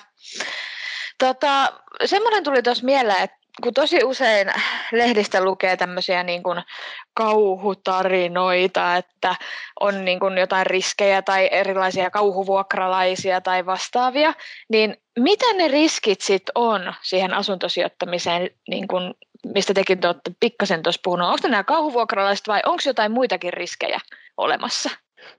Tota, 1.18 1.72
semmoinen 2.04 2.44
tuli 2.44 2.62
tuossa 2.62 2.84
mieleen, 2.84 3.22
että 3.22 3.36
kun 3.62 3.74
tosi 3.74 4.04
usein 4.04 4.52
lehdistä 4.92 5.44
lukee 5.44 5.76
tämmöisiä 5.76 6.22
niin 6.22 6.42
kuin 6.42 6.62
kauhutarinoita, 7.14 8.96
että 8.96 9.34
on 9.80 10.04
niin 10.04 10.20
kuin 10.20 10.38
jotain 10.38 10.66
riskejä 10.66 11.22
tai 11.22 11.48
erilaisia 11.52 12.10
kauhuvuokralaisia 12.10 13.40
tai 13.40 13.66
vastaavia, 13.66 14.34
niin 14.68 14.96
mitä 15.18 15.52
ne 15.52 15.68
riskit 15.68 16.20
sitten 16.20 16.52
on 16.54 16.94
siihen 17.02 17.34
asuntosijoittamiseen, 17.34 18.50
niin 18.68 18.88
kuin, 18.88 19.14
mistä 19.54 19.74
tekin 19.74 19.98
te 19.98 20.06
olette 20.06 20.30
pikkasen 20.40 20.82
tuossa 20.82 21.00
puhunut? 21.04 21.28
Onko 21.28 21.48
nämä 21.48 21.64
kauhuvuokralaiset 21.64 22.48
vai 22.48 22.60
onko 22.66 22.82
jotain 22.86 23.12
muitakin 23.12 23.52
riskejä 23.52 24.00
olemassa? 24.36 24.90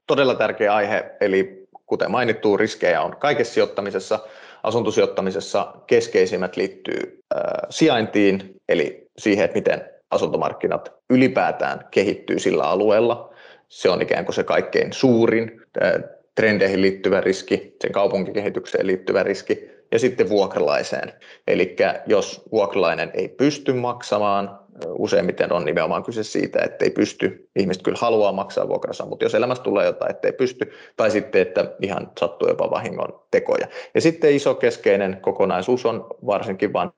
Todella 0.08 0.36
tärkeä 0.36 0.76
aihe, 0.76 1.12
eli 1.22 1.68
kuten 1.86 2.12
mainittu, 2.12 2.58
riskejä 2.58 3.02
on 3.02 3.18
kaikessa 3.18 3.54
sijoittamisessa– 3.54 4.20
asuntosijoittamisessa 4.64 5.74
keskeisimmät 5.88 6.58
liittyy 6.58 7.24
sijaintiin, 7.70 8.62
eli 8.70 9.08
siihen, 9.18 9.46
että 9.46 9.58
miten 9.58 9.82
asuntomarkkinat 10.12 10.94
ylipäätään 11.10 11.88
kehittyy 11.92 12.40
sillä 12.40 12.64
alueella. 12.64 13.34
Se 13.70 13.90
on 13.90 14.02
ikään 14.02 14.26
kuin 14.26 14.36
se 14.36 14.44
kaikkein 14.44 14.94
suurin 14.94 15.62
trendeihin 16.36 16.82
liittyvä 16.82 17.22
riski, 17.22 17.76
sen 17.82 17.92
kaupunkikehitykseen 17.92 18.88
liittyvä 18.88 19.24
riski, 19.24 19.70
ja 19.92 20.00
sitten 20.00 20.30
vuokralaiseen. 20.30 21.14
Eli 21.48 21.76
jos 22.06 22.42
vuokralainen 22.52 23.12
ei 23.14 23.28
pysty 23.28 23.74
maksamaan 23.74 24.60
useimmiten 24.86 25.54
on 25.54 25.66
nimenomaan 25.66 26.04
kyse 26.04 26.24
siitä, 26.24 26.60
että 26.64 26.86
ei 26.86 26.92
pysty, 26.92 27.50
ihmiset 27.56 27.84
kyllä 27.84 27.98
haluaa 28.02 28.32
maksaa 28.32 28.68
vuokransa, 28.68 29.06
mutta 29.06 29.26
jos 29.26 29.36
elämässä 29.36 29.64
tulee 29.64 29.86
jotain, 29.86 30.12
että 30.12 30.28
ei 30.28 30.34
pysty, 30.34 30.72
tai 30.96 31.12
sitten, 31.12 31.42
että 31.42 31.76
ihan 31.82 32.12
sattuu 32.20 32.48
jopa 32.48 32.72
vahingon 32.72 33.20
tekoja. 33.32 33.68
Ja 33.96 34.02
sitten 34.02 34.36
iso 34.36 34.56
keskeinen 34.56 35.18
kokonaisuus 35.22 35.86
on 35.86 36.08
varsinkin 36.26 36.74
vain 36.74 36.90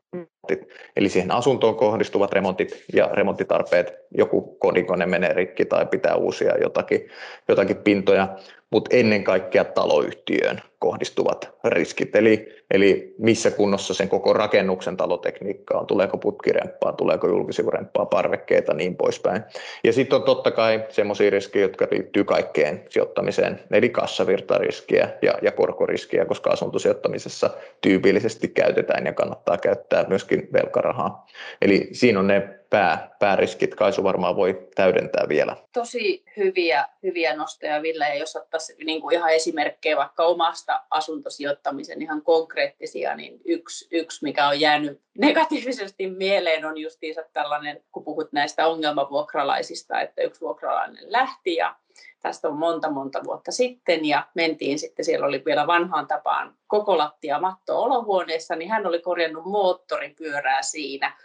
eli 0.95 1.09
siihen 1.09 1.31
asuntoon 1.31 1.75
kohdistuvat 1.75 2.31
remontit 2.31 2.83
ja 2.93 3.09
remonttitarpeet, 3.13 3.93
joku 4.17 4.57
kodikone 4.59 5.05
menee 5.05 5.33
rikki 5.33 5.65
tai 5.65 5.85
pitää 5.85 6.15
uusia 6.15 6.57
jotakin, 6.57 7.09
jotakin 7.47 7.77
pintoja, 7.77 8.27
mutta 8.71 8.95
ennen 8.95 9.23
kaikkea 9.23 9.65
taloyhtiöön 9.65 10.61
kohdistuvat 10.79 11.55
riskit, 11.63 12.15
eli, 12.15 12.63
eli 12.71 13.15
missä 13.17 13.51
kunnossa 13.51 13.93
sen 13.93 14.09
koko 14.09 14.33
rakennuksen 14.33 14.97
talotekniikka 14.97 15.77
on, 15.79 15.87
tuleeko 15.87 16.17
putkiremppaa, 16.17 16.93
tuleeko 16.93 17.27
julkisivuremppaa, 17.27 18.05
parvekkeita, 18.05 18.73
niin 18.73 18.95
poispäin. 18.95 19.43
Ja 19.83 19.93
sitten 19.93 20.15
on 20.15 20.23
totta 20.23 20.51
kai 20.51 20.85
semmoisia 20.89 21.29
riskejä, 21.29 21.65
jotka 21.65 21.87
liittyy 21.91 22.23
kaikkeen 22.23 22.85
sijoittamiseen, 22.89 23.59
eli 23.71 23.89
kassavirtariskiä 23.89 25.09
ja, 25.21 25.33
ja 25.41 25.51
korkoriskiä, 25.51 26.25
koska 26.25 26.49
asuntosijoittamisessa 26.49 27.49
tyypillisesti 27.81 28.47
käytetään 28.47 29.05
ja 29.05 29.13
kannattaa 29.13 29.57
käyttää 29.57 30.05
myöskin 30.07 30.49
velkarahaa. 30.53 31.27
Eli 31.61 31.89
siinä 31.91 32.19
on 32.19 32.27
ne 32.27 32.58
pää, 32.69 33.15
pääriskit. 33.19 33.75
Kaisu 33.75 34.03
varmaan 34.03 34.35
voi 34.35 34.67
täydentää 34.75 35.25
vielä. 35.29 35.55
Tosi 35.73 36.23
hyviä, 36.37 36.85
hyviä 37.03 37.35
nostoja, 37.35 37.81
Ville. 37.81 38.07
Ja 38.07 38.15
jos 38.15 38.35
ottaisi 38.35 38.75
niin 38.85 39.01
kuin 39.01 39.15
ihan 39.15 39.31
esimerkkejä 39.31 39.97
vaikka 39.97 40.23
omasta 40.23 40.83
asuntosijoittamisen 40.89 42.01
ihan 42.01 42.21
konkreettisia, 42.21 43.15
niin 43.15 43.41
yksi, 43.45 43.87
yksi, 43.91 44.23
mikä 44.23 44.47
on 44.47 44.59
jäänyt 44.59 45.01
negatiivisesti 45.17 46.09
mieleen, 46.09 46.65
on 46.65 46.77
justiinsa 46.77 47.21
tällainen, 47.33 47.83
kun 47.91 48.03
puhut 48.03 48.31
näistä 48.31 48.67
ongelmavuokralaisista, 48.67 50.01
että 50.01 50.21
yksi 50.21 50.41
vuokralainen 50.41 51.11
lähti 51.11 51.55
ja 51.55 51.75
tästä 52.21 52.47
on 52.47 52.57
monta 52.57 52.91
monta 52.91 53.23
vuotta 53.23 53.51
sitten 53.51 54.05
ja 54.05 54.27
mentiin 54.33 54.79
sitten, 54.79 55.05
siellä 55.05 55.27
oli 55.27 55.45
vielä 55.45 55.67
vanhaan 55.67 56.07
tapaan 56.07 56.55
koko 56.67 56.97
lattia 56.97 57.39
matto 57.39 57.81
olohuoneessa, 57.81 58.55
niin 58.55 58.69
hän 58.69 58.87
oli 58.87 59.01
korjannut 59.01 59.45
moottoripyörää 59.45 60.61
siinä 60.61 61.17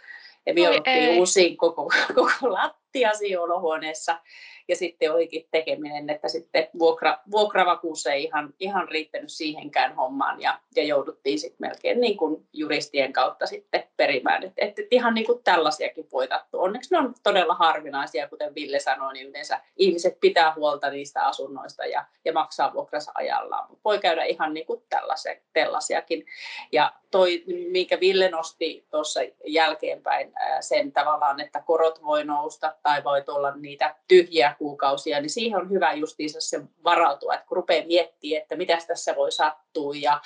ja 0.45 0.53
me 0.53 0.61
jouduttiin 0.61 1.19
uusiin 1.19 1.57
koko, 1.57 1.91
koko 2.15 2.53
lattia 2.53 3.13
siinä 3.13 3.41
olohuoneessa. 3.41 4.19
Ja 4.67 4.75
sitten 4.75 5.11
olikin 5.11 5.47
tekeminen, 5.51 6.09
että 6.09 6.27
sitten 6.27 6.67
vuokra, 6.79 7.17
vuokravakuus 7.31 8.07
ei 8.07 8.23
ihan, 8.23 8.53
ihan 8.59 8.87
riittänyt 8.87 9.31
siihenkään 9.31 9.95
hommaan 9.95 10.41
ja, 10.41 10.59
ja 10.75 10.83
jouduttiin 10.83 11.39
sitten 11.39 11.69
melkein 11.69 12.01
niin 12.01 12.17
kuin 12.17 12.47
juristien 12.53 13.13
kautta 13.13 13.45
sitten 13.45 13.83
perimään. 13.97 14.43
Että 14.43 14.65
et, 14.65 14.79
et 14.79 14.87
ihan 14.91 15.13
niin 15.13 15.25
kuin 15.25 15.43
tällaisiakin 15.43 16.07
voi 16.11 16.27
tattua. 16.27 16.61
Onneksi 16.61 16.91
ne 16.91 16.97
on 16.97 17.13
todella 17.23 17.53
harvinaisia, 17.53 18.27
kuten 18.27 18.55
Ville 18.55 18.79
sanoi, 18.79 19.13
niin 19.13 19.27
yleensä 19.27 19.61
ihmiset 19.77 20.19
pitää 20.19 20.53
huolta 20.55 20.89
niistä 20.89 21.25
asunnoista 21.25 21.85
ja, 21.85 22.05
ja 22.25 22.33
maksaa 22.33 22.73
vuokransa 22.73 23.11
ajallaan. 23.15 23.69
Mutta 23.69 23.81
voi 23.85 23.99
käydä 23.99 24.23
ihan 24.23 24.53
niin 24.53 24.65
kuin 24.65 24.83
tällaisia, 24.89 25.35
tällaisiakin. 25.53 26.25
Ja 26.71 26.93
toi, 27.11 27.43
minkä 27.71 27.99
Ville 27.99 28.29
nosti 28.29 28.85
tuossa 28.91 29.19
jälkeenpäin 29.45 30.33
sen 30.59 30.91
tavallaan, 30.91 31.39
että 31.39 31.61
korot 31.61 32.03
voi 32.03 32.23
nousta 32.23 32.75
tai 32.83 33.03
voi 33.03 33.23
olla 33.27 33.55
niitä 33.55 33.95
tyhjiä 34.07 34.54
kuukausia, 34.57 35.21
niin 35.21 35.29
siihen 35.29 35.61
on 35.61 35.69
hyvä 35.69 35.93
justiinsa 35.93 36.41
se 36.41 36.61
varautua, 36.83 37.33
että 37.33 37.47
kun 37.47 37.55
rupeaa 37.55 37.87
miettimään, 37.87 38.41
että 38.41 38.55
mitä 38.55 38.77
tässä 38.87 39.15
voi 39.15 39.31
sattua 39.31 39.93
ja, 39.95 40.21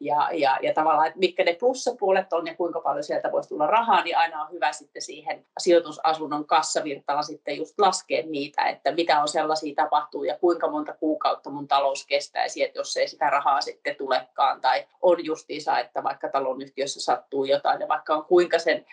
ja, 0.00 0.28
ja, 0.32 0.58
ja 0.62 0.74
tavallaan, 0.74 1.06
että 1.06 1.18
mitkä 1.18 1.44
ne 1.44 1.56
plussapuolet 1.60 2.32
on 2.32 2.46
ja 2.46 2.54
kuinka 2.54 2.80
paljon 2.80 3.04
sieltä 3.04 3.32
voisi 3.32 3.48
tulla 3.48 3.66
rahaa, 3.66 4.02
niin 4.02 4.16
aina 4.16 4.42
on 4.42 4.52
hyvä 4.52 4.72
sitten 4.72 5.02
siihen 5.02 5.46
sijoitusasunnon 5.58 6.46
kassavirtaan 6.46 7.24
sitten 7.24 7.56
just 7.56 7.78
laskea 7.78 8.22
niitä, 8.26 8.62
että 8.62 8.92
mitä 8.92 9.20
on 9.20 9.28
sellaisia 9.28 9.74
tapahtuu 9.74 10.24
ja 10.24 10.38
kuinka 10.38 10.70
monta 10.70 10.94
kuukautta 10.94 11.50
mun 11.50 11.68
talous 11.68 12.06
kestäisi, 12.06 12.62
että 12.62 12.78
jos 12.78 12.96
ei 12.96 13.08
sitä 13.08 13.30
rahaa 13.30 13.60
sitten 13.60 13.96
tulekaan 13.96 14.60
tai 14.60 14.86
on 15.02 15.24
justiinsa, 15.24 15.78
että 15.78 16.02
vaikka 16.02 16.28
talonyhtiössä 16.28 17.00
sattuu 17.00 17.44
jotain 17.44 17.80
ja 17.80 17.88
vaikka 17.88 18.14
on 18.14 18.24
kuinka 18.24 18.58
sen 18.58 18.86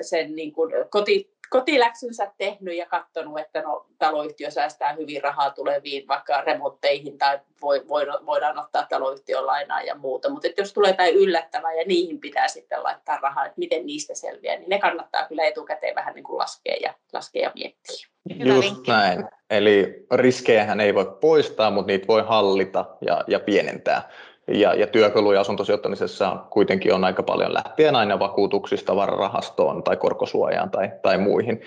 sen 0.00 0.36
niin 0.36 0.52
kuin 0.52 0.72
koti, 0.90 1.30
kotiläksynsä 1.50 2.32
tehnyt 2.38 2.76
ja 2.76 2.86
katsonut, 2.86 3.38
että 3.38 3.62
no, 3.62 3.86
taloyhtiö 3.98 4.50
säästää 4.50 4.92
hyvin 4.92 5.22
rahaa 5.22 5.50
tuleviin 5.50 6.08
vaikka 6.08 6.40
remontteihin 6.40 7.18
tai 7.18 7.40
voi, 7.62 7.86
voidaan 8.26 8.58
ottaa 8.58 8.86
taloyhtiön 8.88 9.46
lainaa 9.46 9.82
ja 9.82 9.94
muuta. 9.94 10.30
Mutta 10.30 10.48
jos 10.58 10.72
tulee 10.72 10.90
jotain 10.90 11.14
yllättävää 11.14 11.72
ja 11.72 11.84
niihin 11.86 12.20
pitää 12.20 12.48
sitten 12.48 12.82
laittaa 12.82 13.18
rahaa, 13.22 13.46
että 13.46 13.58
miten 13.58 13.86
niistä 13.86 14.14
selviää, 14.14 14.56
niin 14.56 14.70
ne 14.70 14.78
kannattaa 14.78 15.26
kyllä 15.28 15.44
etukäteen 15.44 15.94
vähän 15.94 16.14
niin 16.14 16.24
kuin 16.24 16.38
laskea 16.38 16.76
ja, 16.82 16.94
laskea 17.12 17.42
ja 17.42 17.52
miettiä. 17.54 18.06
Hyvä 18.38 18.54
Just 18.54 18.68
vinkki. 18.68 18.90
näin. 18.90 19.24
Eli 19.50 20.06
riskejähän 20.12 20.80
ei 20.80 20.94
voi 20.94 21.16
poistaa, 21.20 21.70
mutta 21.70 21.86
niitä 21.86 22.06
voi 22.06 22.22
hallita 22.26 22.84
ja, 23.00 23.24
ja 23.26 23.40
pienentää 23.40 24.10
ja, 24.48 24.74
ja 24.74 24.86
työkaluja 24.86 25.40
asuntosijoittamisessa 25.40 26.36
kuitenkin 26.50 26.94
on 26.94 27.04
aika 27.04 27.22
paljon 27.22 27.54
lähtien 27.54 27.96
aina 27.96 28.18
vakuutuksista 28.18 28.96
vararahastoon 28.96 29.82
tai 29.82 29.96
korkosuojaan 29.96 30.70
tai, 30.70 30.90
tai 31.02 31.18
muihin. 31.18 31.60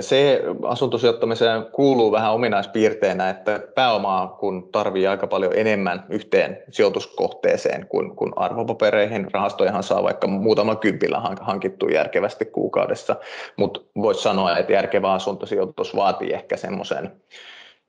Se 0.00 0.42
asuntosijoittamiseen 0.62 1.66
kuuluu 1.72 2.12
vähän 2.12 2.32
ominaispiirteenä, 2.32 3.30
että 3.30 3.60
pääomaa 3.74 4.26
kun 4.26 4.68
tarvii 4.72 5.06
aika 5.06 5.26
paljon 5.26 5.52
enemmän 5.56 6.06
yhteen 6.08 6.62
sijoituskohteeseen 6.70 7.86
kuin, 7.86 8.16
kuin 8.16 8.32
arvopapereihin. 8.36 9.30
Rahastojahan 9.32 9.82
saa 9.82 10.02
vaikka 10.02 10.26
muutama 10.26 10.76
kympillä 10.76 11.22
hankittu 11.40 11.88
järkevästi 11.88 12.44
kuukaudessa, 12.44 13.16
mutta 13.56 13.80
voisi 13.96 14.22
sanoa, 14.22 14.58
että 14.58 14.72
järkevä 14.72 15.12
asuntosijoitus 15.12 15.96
vaatii 15.96 16.32
ehkä 16.32 16.56
semmoisen 16.56 17.12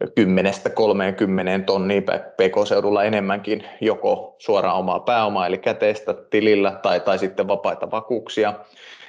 10-30 0.03 1.63
tonnia 1.65 2.01
PK-seudulla 2.37 3.03
enemmänkin 3.03 3.63
joko 3.81 4.35
suoraan 4.37 4.77
omaa 4.77 4.99
pääomaa 4.99 5.47
eli 5.47 5.57
käteistä 5.57 6.13
tilillä 6.13 6.71
tai, 6.71 6.99
tai 6.99 7.19
sitten 7.19 7.47
vapaita 7.47 7.91
vakuuksia, 7.91 8.53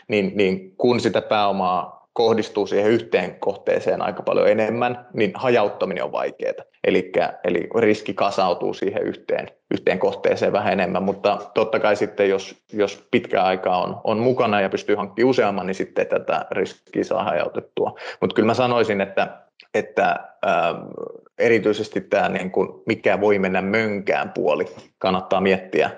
niin, 0.08 0.32
niin 0.34 0.76
kun 0.76 1.00
sitä 1.00 1.22
pääomaa 1.22 1.93
kohdistuu 2.14 2.66
siihen 2.66 2.90
yhteen 2.90 3.34
kohteeseen 3.34 4.02
aika 4.02 4.22
paljon 4.22 4.48
enemmän, 4.48 5.06
niin 5.12 5.32
hajauttaminen 5.34 6.04
on 6.04 6.12
vaikeaa. 6.12 6.64
Eli, 6.84 7.12
eli 7.44 7.68
riski 7.78 8.14
kasautuu 8.14 8.74
siihen 8.74 9.02
yhteen, 9.02 9.48
yhteen 9.70 9.98
kohteeseen 9.98 10.52
vähän 10.52 10.72
enemmän, 10.72 11.02
mutta 11.02 11.38
totta 11.54 11.80
kai 11.80 11.96
sitten, 11.96 12.28
jos, 12.28 12.62
jos 12.72 13.06
pitkä 13.10 13.42
aika 13.42 13.76
on, 13.76 14.00
on 14.04 14.18
mukana 14.18 14.60
ja 14.60 14.68
pystyy 14.68 14.96
hankkimaan 14.96 15.30
useamman, 15.30 15.66
niin 15.66 15.74
sitten 15.74 16.06
tätä 16.06 16.46
riskiä 16.50 17.04
saa 17.04 17.24
hajautettua. 17.24 17.94
Mutta 18.20 18.34
kyllä 18.34 18.46
mä 18.46 18.54
sanoisin, 18.54 19.00
että 19.00 19.44
että 19.74 20.10
äh, 20.46 20.74
erityisesti 21.38 22.00
tämä, 22.00 22.28
niin 22.28 22.50
kuin, 22.50 22.68
mikä 22.86 23.20
voi 23.20 23.38
mennä 23.38 23.62
mönkään 23.62 24.32
puoli, 24.32 24.64
kannattaa 24.98 25.40
miettiä 25.40 25.90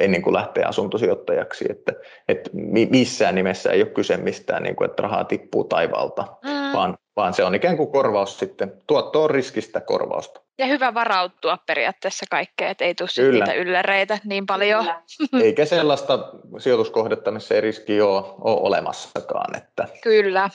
ennen 0.00 0.22
kuin 0.22 0.34
lähtee 0.34 0.64
asuntosijoittajaksi, 0.64 1.64
että, 1.68 1.92
että 2.28 2.50
missään 2.90 3.34
nimessä 3.34 3.70
ei 3.70 3.82
ole 3.82 3.90
kyse 3.90 4.16
mistään, 4.16 4.62
niin 4.62 4.76
kuin, 4.76 4.90
että 4.90 5.02
rahaa 5.02 5.24
tippuu 5.24 5.64
taivaalta, 5.64 6.24
mm. 6.44 6.72
vaan, 6.72 6.98
vaan 7.16 7.34
se 7.34 7.44
on 7.44 7.54
ikään 7.54 7.76
kuin 7.76 7.92
korvaus 7.92 8.38
sitten, 8.38 8.72
tuotto 8.86 9.24
on 9.24 9.30
riskistä 9.30 9.80
korvausta. 9.80 10.40
Ja 10.62 10.68
hyvä 10.68 10.94
varautua 10.94 11.58
periaatteessa 11.66 12.26
kaikkeen, 12.30 12.70
että 12.70 12.84
ei 12.84 12.94
tule 12.94 13.30
niitä 13.32 13.52
ylläreitä 13.52 14.18
niin 14.24 14.46
paljon. 14.46 14.84
Kyllä. 14.84 15.44
Eikä 15.44 15.64
sellaista 15.64 16.18
sijoituskohdetta, 16.58 17.30
missä 17.30 17.54
ei 17.54 17.60
riski 17.60 18.00
ole, 18.00 18.24
ole 18.40 18.60
olemassakaan. 18.60 19.56
Että, 19.56 19.88
Kyllä. 20.02 20.50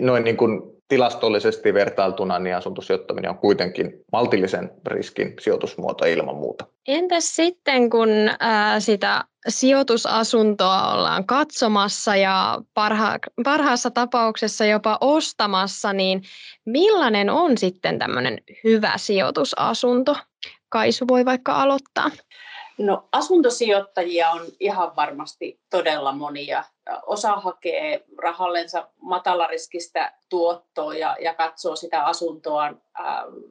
Noin 0.00 0.24
niin 0.24 0.36
kuin 0.36 0.62
tilastollisesti 0.88 1.74
vertailtuna 1.74 2.38
niin 2.38 2.56
asuntosijoittaminen 2.56 3.30
on 3.30 3.38
kuitenkin 3.38 3.92
maltillisen 4.12 4.70
riskin 4.86 5.34
sijoitusmuoto 5.40 6.04
ilman 6.04 6.36
muuta. 6.36 6.66
Entäs 6.88 7.36
sitten, 7.36 7.90
kun 7.90 8.08
ää, 8.40 8.80
sitä 8.80 9.24
sijoitusasuntoa 9.48 10.94
ollaan 10.94 11.26
katsomassa 11.26 12.16
ja 12.16 12.58
parha, 12.74 13.18
parhaassa 13.44 13.90
tapauksessa 13.90 14.64
jopa 14.64 14.98
ostamassa, 15.00 15.92
niin 15.92 16.22
millainen 16.66 17.30
on 17.30 17.58
sitten 17.58 17.98
tämmöinen 17.98 18.38
hyvä 18.64 18.92
sijoitusasunto? 19.10 20.16
Kaisu 20.68 21.04
voi 21.08 21.24
vaikka 21.24 21.62
aloittaa. 21.62 22.10
No 22.78 23.08
asuntosijoittajia 23.12 24.30
on 24.30 24.40
ihan 24.60 24.96
varmasti 24.96 25.60
todella 25.70 26.12
monia. 26.12 26.64
Osa 27.06 27.36
hakee 27.36 28.04
rahallensa 28.18 28.88
matalariskistä 29.00 30.12
tuottoa 30.28 30.94
ja, 30.94 31.16
ja 31.20 31.34
katsoo 31.34 31.76
sitä 31.76 32.04
asuntoa 32.04 32.66
äh, 32.66 32.74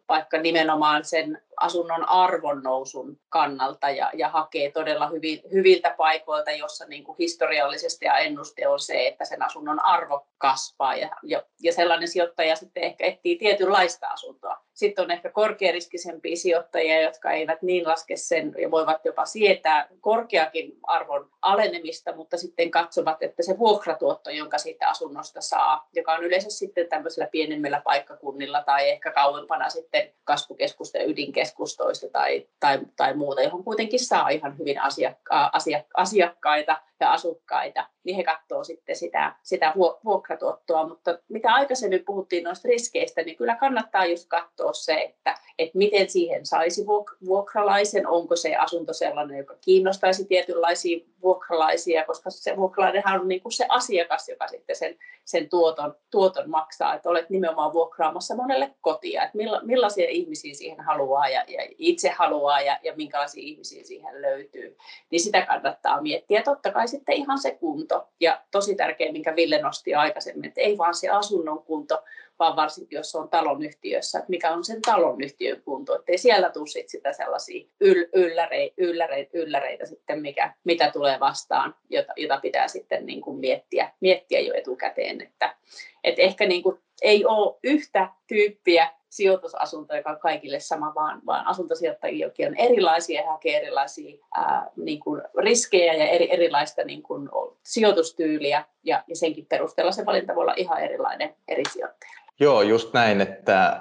vaikka 0.10 0.38
nimenomaan 0.38 1.06
sen 1.06 1.42
asunnon 1.60 2.10
arvon 2.10 2.64
nousun 2.64 3.20
kannalta 3.30 3.90
ja, 3.90 4.12
ja 4.14 4.30
hakee 4.30 4.72
todella 4.72 5.08
hyvin, 5.08 5.42
hyviltä 5.52 5.96
paikoilta, 5.98 6.52
jossa 6.52 6.86
niin 6.86 7.04
kuin 7.04 7.16
historiallisesti 7.20 8.06
ja 8.06 8.18
ennuste 8.18 8.68
on 8.68 8.80
se, 8.80 9.08
että 9.08 9.26
sen 9.26 9.42
asunnon 9.42 9.86
arvo 9.86 10.28
kasvaa 10.38 10.96
ja, 10.96 11.10
ja, 11.24 11.44
ja 11.62 11.74
sellainen 11.74 12.08
sijoittaja 12.08 12.56
sitten 12.56 12.84
ehkä 12.84 13.06
etsii 13.06 13.38
tietynlaista 13.38 14.08
asuntoa. 14.08 14.58
Sitten 14.74 15.04
on 15.04 15.12
ehkä 15.12 15.30
korkeariskisempia 15.30 16.36
sijoittajia, 16.36 17.02
jotka 17.02 17.32
eivät 17.32 17.62
niin 17.62 17.88
laske 17.88 18.18
sen 18.18 18.56
ja 18.62 18.72
voivat 18.72 19.06
jopa 19.06 19.26
sietää 19.26 19.88
korkeakin 20.02 20.72
arvon 20.84 21.30
alenemista, 21.42 22.16
mutta 22.16 22.38
sitten 22.38 22.72
katsovat, 22.72 23.24
että 23.30 23.44
se 23.44 23.60
vuokratuotto, 23.60 24.30
jonka 24.30 24.58
siitä 24.58 24.90
asunnosta 24.90 25.42
saa, 25.42 25.88
joka 25.96 26.14
on 26.14 26.24
yleensä 26.24 26.50
sitten 26.50 26.88
tämmöisellä 26.88 27.30
pienemmillä 27.32 27.82
paikkakunnilla 27.82 28.64
tai 28.64 28.90
ehkä 28.90 29.12
kauempana 29.12 29.70
sitten 29.70 30.14
kasvukeskusten 30.24 31.10
ydinkeskustoista 31.10 32.08
tai, 32.12 32.48
tai, 32.60 32.80
tai 32.96 33.14
muuta, 33.14 33.42
johon 33.42 33.64
kuitenkin 33.64 34.06
saa 34.06 34.30
ihan 34.30 34.58
hyvin 34.58 34.82
asiakka- 34.82 35.52
asiakkaita 35.98 36.82
ja 37.00 37.12
asukkaita, 37.12 37.88
niin 38.10 38.18
he 38.18 38.24
katsoo 38.24 38.64
sitten 38.64 38.96
sitä, 38.96 39.36
sitä 39.44 39.74
vuokratuottoa. 40.06 40.88
Mutta 40.88 41.20
mitä 41.30 41.54
aikaisemmin 41.54 42.06
puhuttiin 42.06 42.44
noista 42.44 42.68
riskeistä, 42.68 43.22
niin 43.22 43.38
kyllä 43.38 43.56
kannattaa 43.56 44.06
just 44.06 44.28
katsoa 44.28 44.74
se, 44.74 44.94
että, 44.94 45.38
että 45.60 45.78
miten 45.78 46.10
siihen 46.10 46.46
saisi 46.46 46.86
vuokralaisen, 47.26 48.08
onko 48.08 48.36
se 48.36 48.56
asunto 48.56 48.94
sellainen, 48.94 49.38
joka 49.38 49.56
kiinnostaisi 49.62 50.26
tietynlaisia 50.26 51.06
vuokralaisia, 51.22 52.06
koska 52.06 52.30
se 52.30 52.58
vuokralainenhan 52.58 53.22
on 53.22 53.28
niin 53.28 53.42
kuin 53.42 53.52
se 53.52 53.66
asiakas, 53.70 54.30
joka 54.30 54.48
sitten 54.48 54.76
sen, 54.76 54.96
sen 55.26 55.50
tuoton, 55.50 55.96
tuoton 56.12 56.50
maksaa, 56.50 56.94
että 56.94 57.10
olet 57.10 57.30
nimenomaan 57.30 57.74
vuokraamassa 57.74 58.36
monelle 58.36 58.76
kotia, 58.82 59.24
että 59.24 59.38
milla, 59.38 59.62
millaisia 59.64 60.10
ihmisiä 60.10 60.54
siihen 60.54 60.80
haluaa 60.80 61.30
ja, 61.30 61.46
ja 61.48 61.68
itse 61.78 62.10
haluaa 62.10 62.62
ja, 62.62 62.80
ja 62.84 62.94
minkälaisia 62.96 63.44
ihmisiä 63.44 63.84
siihen 63.84 64.22
löytyy, 64.22 64.78
niin 65.12 65.20
sitä 65.20 65.42
kannattaa 65.42 66.02
miettiä. 66.02 66.44
Totta 66.44 66.72
kai 66.72 66.88
sitten 66.88 67.16
ihan 67.16 67.40
se 67.40 67.52
kunto. 67.52 67.99
Ja 68.20 68.42
tosi 68.52 68.76
tärkeä, 68.76 69.12
minkä 69.12 69.36
Ville 69.36 69.62
nosti 69.62 69.96
aikaisemmin, 69.96 70.46
että 70.46 70.62
ei 70.62 70.78
vaan 70.78 70.96
se 70.96 71.10
asunnon 71.10 71.64
kunto, 71.64 72.04
vaan 72.40 72.56
varsinkin 72.56 72.98
jos 72.98 73.16
on 73.16 73.30
talonyhtiössä, 73.30 74.20
että 74.20 74.30
mikä 74.30 74.52
on 74.52 74.64
sen 74.64 74.82
talonyhtiön 74.82 75.62
kunto, 75.62 75.96
että 75.96 76.12
ei 76.12 76.18
siellä 76.18 76.50
tule 76.50 76.68
sit 76.68 76.90
sitä 76.90 77.14
sellaisia 77.14 77.68
yl- 77.84 78.10
ylläreitä, 78.14 78.74
ylläreitä, 78.78 79.32
ylläreitä 79.34 79.86
sitten, 79.86 80.22
mikä, 80.22 80.54
mitä 80.64 80.92
tulee 80.92 81.20
vastaan, 81.20 81.76
jota, 81.90 82.14
jota 82.18 82.40
pitää 82.42 82.68
sitten 82.68 83.06
niin 83.06 83.22
kuin 83.22 83.40
miettiä, 83.40 83.94
miettiä 84.00 84.40
jo 84.40 84.54
etukäteen, 84.54 85.22
että, 85.22 85.56
että 86.04 86.22
ehkä 86.22 86.46
niin 86.46 86.64
kuin 86.64 86.80
ei 87.02 87.26
ole 87.26 87.60
yhtä 87.64 88.10
tyyppiä 88.28 88.99
sijoitusasunto, 89.10 89.96
joka 89.96 90.10
on 90.10 90.20
kaikille 90.20 90.60
sama, 90.60 90.96
vaan, 90.96 91.22
vaan 91.26 91.48
asuntosijoittajia 91.48 92.28
on 92.28 92.56
erilaisia 92.58 93.22
ja 93.22 93.32
hakee 93.32 93.58
erilaisia 93.58 94.18
ää, 94.36 94.68
niin 94.76 95.00
kuin 95.00 95.22
riskejä 95.38 95.94
ja 95.94 96.08
eri, 96.08 96.34
erilaista 96.34 96.84
niin 96.84 97.04
kuin, 97.04 97.30
sijoitustyyliä, 97.64 98.66
ja, 98.84 99.04
ja 99.08 99.16
senkin 99.16 99.46
perusteella 99.46 99.92
se 99.92 100.06
valinta 100.06 100.36
voi 100.36 100.42
olla 100.42 100.54
ihan 100.58 100.82
erilainen 100.82 101.36
eri 101.48 101.64
sijoittajille. 101.72 102.19
Joo, 102.42 102.62
just 102.62 102.94
näin, 102.94 103.22
että 103.22 103.80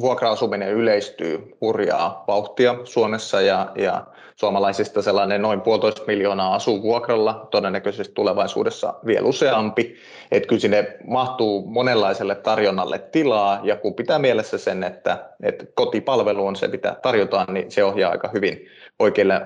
vuokra-asuminen 0.00 0.72
yleistyy 0.72 1.56
hurjaa 1.60 2.24
vauhtia 2.28 2.76
Suomessa 2.84 3.40
ja, 3.40 3.72
ja 3.76 4.06
suomalaisista 4.36 5.02
sellainen 5.02 5.42
noin 5.42 5.60
puolitoista 5.60 6.02
miljoonaa 6.06 6.54
asuu 6.54 6.82
vuokralla, 6.82 7.48
todennäköisesti 7.50 8.14
tulevaisuudessa 8.14 8.94
vielä 9.06 9.28
useampi. 9.28 9.96
Että 10.30 10.48
kyllä 10.48 10.60
sinne 10.60 10.96
mahtuu 11.04 11.66
monenlaiselle 11.66 12.34
tarjonnalle 12.34 12.98
tilaa 12.98 13.60
ja 13.62 13.76
kun 13.76 13.94
pitää 13.94 14.18
mielessä 14.18 14.58
sen, 14.58 14.84
että, 14.84 15.30
että 15.42 15.64
kotipalvelu 15.74 16.46
on 16.46 16.56
se, 16.56 16.68
mitä 16.68 16.96
tarjotaan, 17.02 17.54
niin 17.54 17.70
se 17.70 17.84
ohjaa 17.84 18.12
aika 18.12 18.30
hyvin 18.34 18.66
oikeille 18.98 19.40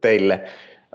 teille 0.00 0.44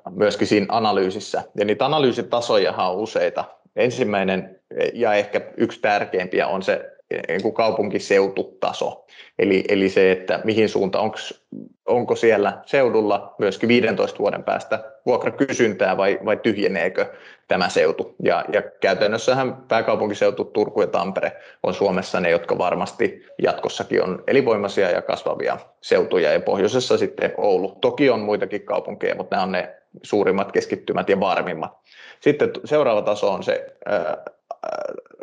myöskin 0.09 0.47
siinä 0.47 0.65
analyysissä. 0.69 1.43
Ja 1.55 1.65
niitä 1.65 1.85
analyysitasoja 1.85 2.71
on 2.71 2.95
useita. 2.95 3.43
Ensimmäinen 3.75 4.60
ja 4.93 5.13
ehkä 5.13 5.41
yksi 5.57 5.79
tärkeimpiä 5.81 6.47
on 6.47 6.63
se 6.63 6.91
niin 7.27 7.53
kaupunkiseututaso. 7.53 9.05
Eli, 9.39 9.63
eli 9.69 9.89
se, 9.89 10.11
että 10.11 10.39
mihin 10.43 10.69
suuntaan, 10.69 11.03
onko, 11.03 11.17
onko 11.85 12.15
siellä 12.15 12.61
seudulla 12.65 13.35
myöskin 13.39 13.69
15 13.69 14.19
vuoden 14.19 14.43
päästä 14.43 14.83
vuokrakysyntää 15.05 15.97
vai, 15.97 16.19
vai 16.25 16.37
tyhjeneekö 16.37 17.05
tämä 17.47 17.69
seutu. 17.69 18.15
Ja, 18.23 18.45
ja 18.53 18.61
käytännössähän 18.61 19.55
pääkaupunkiseutu 19.67 20.45
Turku 20.45 20.81
ja 20.81 20.87
Tampere 20.87 21.31
on 21.63 21.73
Suomessa 21.73 22.19
ne, 22.19 22.29
jotka 22.29 22.57
varmasti 22.57 23.25
jatkossakin 23.41 24.03
on 24.03 24.23
elinvoimaisia 24.27 24.89
ja 24.89 25.01
kasvavia 25.01 25.57
seutuja. 25.81 26.33
Ja 26.33 26.39
pohjoisessa 26.39 26.97
sitten 26.97 27.33
Oulu. 27.37 27.77
Toki 27.81 28.09
on 28.09 28.19
muitakin 28.19 28.61
kaupunkeja, 28.61 29.15
mutta 29.15 29.35
nämä 29.35 29.43
on 29.43 29.51
ne 29.51 29.75
suurimmat 30.03 30.51
keskittymät 30.51 31.09
ja 31.09 31.19
varmimmat. 31.19 31.71
Sitten 32.19 32.51
seuraava 32.65 33.01
taso 33.01 33.31
on 33.31 33.43
se 33.43 33.75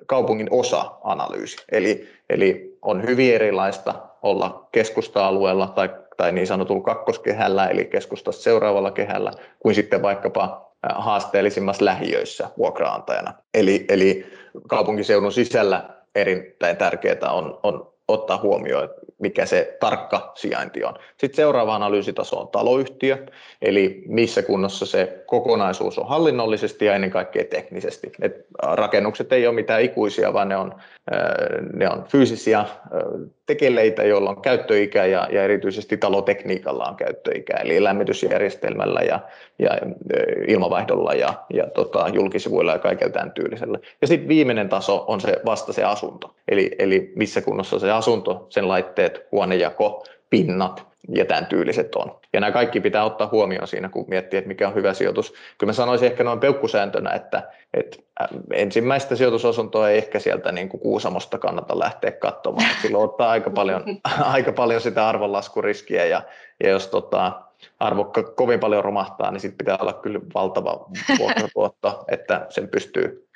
kaupungin 0.07 0.49
osa-analyysi. 0.51 1.57
Eli, 1.73 2.09
eli 2.31 2.79
on 2.83 3.03
hyvin 3.03 3.35
erilaista 3.35 3.95
olla 4.23 4.69
keskusta-alueella 4.73 5.67
tai, 5.67 5.91
tai 6.17 6.33
niin 6.33 6.47
sanotulla 6.47 6.83
kakkoskehällä, 6.83 7.67
eli 7.67 7.85
keskustasta 7.85 8.43
seuraavalla 8.43 8.91
kehällä, 8.91 9.33
kuin 9.59 9.75
sitten 9.75 10.03
vaikkapa 10.03 10.73
haasteellisimmassa 10.95 11.85
lähiöissä 11.85 12.51
vuokraantajana. 12.59 13.35
Eli, 13.55 13.85
eli 13.89 14.27
kaupunkiseudun 14.69 15.33
sisällä 15.33 15.91
erittäin 16.15 16.77
tärkeää 16.77 17.33
on, 17.33 17.61
on 17.63 17.93
ottaa 18.09 18.39
huomioon, 18.39 18.89
mikä 19.19 19.47
se 19.47 19.77
tarkka 19.81 20.33
sijainti 20.35 20.85
on. 20.85 20.95
Sitten 21.17 21.37
seuraava 21.37 21.75
analyysitaso 21.75 22.41
on 22.41 22.49
taloyhtiö, 22.49 23.27
eli 23.63 24.03
missä 24.07 24.43
kunnossa 24.43 24.87
se 24.87 25.23
kokonaisuus 25.27 25.99
on 25.99 26.09
hallinnollisesti 26.09 26.85
ja 26.85 26.95
ennen 26.95 27.11
kaikkea 27.11 27.45
teknisesti. 27.45 28.13
Et 28.23 28.47
rakennukset 28.63 29.33
ei 29.33 29.47
ole 29.47 29.55
mitään 29.55 29.83
ikuisia, 29.83 30.33
vaan 30.33 30.49
ne 30.49 30.57
on, 30.57 30.75
ne 31.73 31.91
on 31.91 32.05
fyysisiä 32.09 32.65
tekeleitä, 33.47 34.05
joilla 34.05 34.31
on 34.31 34.43
käyttöikä 34.43 35.05
ja, 35.05 35.29
ja 35.33 35.45
erityisesti 35.45 35.97
talotekniikalla 35.97 36.85
on 36.85 36.97
käyttöikä, 36.97 37.57
eli 37.57 37.85
lämmitysjärjestelmällä 37.85 39.01
ja, 39.01 39.21
ja 39.59 39.71
ilmavaihdolla 40.49 41.15
ja, 41.15 41.35
ja 41.55 41.67
tota, 41.67 42.09
julkisivuilla 42.13 42.73
ja 42.73 42.79
kaikella 42.79 43.13
tämän 43.13 43.33
tyylisellä. 43.33 43.79
Ja 44.01 44.07
sitten 44.07 44.29
viimeinen 44.29 44.69
taso 44.69 45.05
on 45.09 45.21
se 45.21 45.41
vasta 45.45 45.73
se 45.73 45.85
asunto, 45.85 46.35
eli, 46.49 46.71
eli 46.79 47.13
missä 47.17 47.41
kunnossa 47.41 47.79
se 47.79 47.91
asunto, 47.91 48.47
sen 48.49 48.69
laitteet, 48.69 49.08
huonejako, 49.33 50.05
pinnat 50.31 50.89
ja 51.09 51.25
tämän 51.25 51.47
tyyliset 51.47 51.95
on. 51.95 52.21
Ja 52.33 52.41
nämä 52.41 52.53
kaikki 52.53 52.81
pitää 52.81 53.05
ottaa 53.05 53.29
huomioon 53.33 53.69
siinä, 53.69 53.89
kun 53.89 54.05
miettii, 54.09 54.39
että 54.39 54.49
mikä 54.49 54.69
on 54.69 54.75
hyvä 54.75 54.95
sijoitus. 54.95 55.35
Kyllä 55.59 55.71
mä 55.71 55.73
sanoisin 55.73 56.07
ehkä 56.07 56.25
noin 56.25 56.41
peukkusääntönä, 56.41 57.11
että, 57.11 57.51
että 57.75 57.99
ensimmäistä 58.53 59.17
sijoitusasuntoa 59.17 59.91
ei 59.91 59.99
ehkä 59.99 60.19
sieltä 60.19 60.53
niin 60.53 60.69
kuin 60.69 60.81
Kuusamosta 60.81 61.39
kannata 61.39 61.79
lähteä 61.79 62.11
katsomaan. 62.11 62.71
Silloin 62.83 63.05
ottaa 63.05 63.31
aika 63.31 63.51
paljon, 63.51 63.85
aika 64.37 64.53
paljon 64.53 64.81
sitä 64.81 65.09
arvonlaskuriskiä 65.09 66.07
ja, 66.07 66.23
ja 66.65 66.71
jos 66.71 66.89
tota, 66.89 67.43
arvo 67.81 68.13
kovin 68.37 68.61
paljon 68.61 68.85
romahtaa, 68.85 69.31
niin 69.31 69.41
sitten 69.41 69.59
pitää 69.59 69.79
olla 69.81 69.93
kyllä 69.93 70.21
valtava 70.35 70.87
vuokratuotto, 71.19 72.05
että 72.09 72.47
sen 72.49 72.69
pystyy 72.69 73.29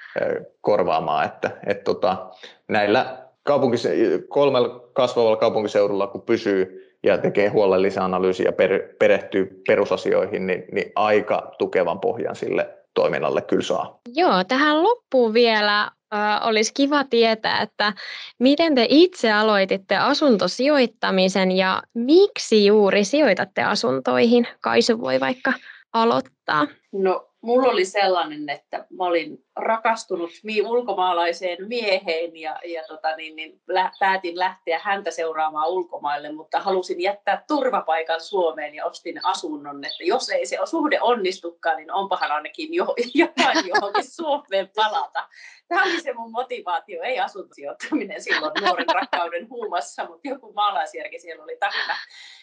korvaamaan. 0.61 1.25
Että, 1.27 1.51
että 1.67 1.85
tota, 1.85 2.27
näillä 2.69 3.19
kaupunkis- 3.45 4.27
kolmella 4.29 4.91
kasvavalla 4.93 5.37
kaupunkiseudulla, 5.37 6.07
kun 6.07 6.23
pysyy 6.23 6.83
ja 7.03 7.19
tekee 7.19 7.49
huolellisen 7.49 8.03
analyysin 8.03 8.45
ja 8.45 8.53
per, 8.53 8.89
perehtyy 8.99 9.63
perusasioihin, 9.67 10.47
niin, 10.47 10.65
niin 10.73 10.93
aika 10.97 11.55
tukevan 11.59 12.01
pohjan 12.01 12.37
sille 12.37 12.79
toiminnalle 12.95 13.43
kyllä 13.43 13.63
saa. 13.63 14.01
Joo, 14.15 14.45
tähän 14.45 14.83
loppuun 14.83 15.35
vielä 15.35 15.81
äh, 15.83 16.47
olisi 16.47 16.75
kiva 16.75 17.05
tietää, 17.05 17.61
että 17.61 17.93
miten 18.39 18.75
te 18.75 18.87
itse 18.89 19.33
aloititte 19.33 19.97
asuntosijoittamisen 19.97 21.53
ja 21.53 21.83
miksi 21.95 22.67
juuri 22.67 23.05
sijoitatte 23.05 23.63
asuntoihin? 23.63 24.47
Kaisu 24.61 25.01
voi 25.01 25.21
vaikka 25.21 25.53
aloittaa. 25.93 26.67
No 26.93 27.32
mulla 27.43 27.69
oli 27.69 27.85
sellainen, 27.85 28.49
että 28.49 28.87
mä 28.91 29.05
olin 29.05 29.45
rakastunut 29.57 30.31
ulkomaalaiseen 30.67 31.59
mieheen 31.69 32.37
ja, 32.37 32.61
ja 32.65 32.83
tota, 32.89 33.17
niin, 33.17 33.37
niin, 33.37 33.61
lä, 33.69 33.93
päätin 34.01 34.39
lähteä 34.39 34.81
häntä 34.83 35.11
seuraamaan 35.11 35.69
ulkomaille, 35.69 36.33
mutta 36.33 36.61
halusin 36.61 37.01
jättää 37.01 37.45
turvapaikan 37.49 38.21
Suomeen 38.21 38.75
ja 38.75 38.87
ostin 38.87 39.25
asunnon, 39.25 39.85
että 39.85 40.05
jos 40.05 40.29
ei 40.29 40.47
se 40.47 40.59
suhde 40.65 41.01
onnistukaan, 41.01 41.77
niin 41.77 41.93
onpahan 41.93 42.31
ainakin 42.31 42.75
jo, 42.75 42.95
jotain 43.15 43.69
johonkin 43.69 44.11
Suomeen 44.11 44.71
palata. 44.77 45.29
Tämä 45.69 45.83
oli 45.83 46.01
se 46.01 46.13
mun 46.13 46.33
motivaatio, 46.33 47.03
ei 47.03 47.21
asuntosijoittaminen 47.21 48.23
silloin 48.23 48.53
nuoren 48.61 48.87
rakkauden 48.95 49.49
huumassa, 49.49 50.05
mutta 50.05 50.29
joku 50.29 50.53
maalaisjärki 50.53 51.21
siellä 51.21 51.45
oli 51.45 51.57
takana. 51.61 51.95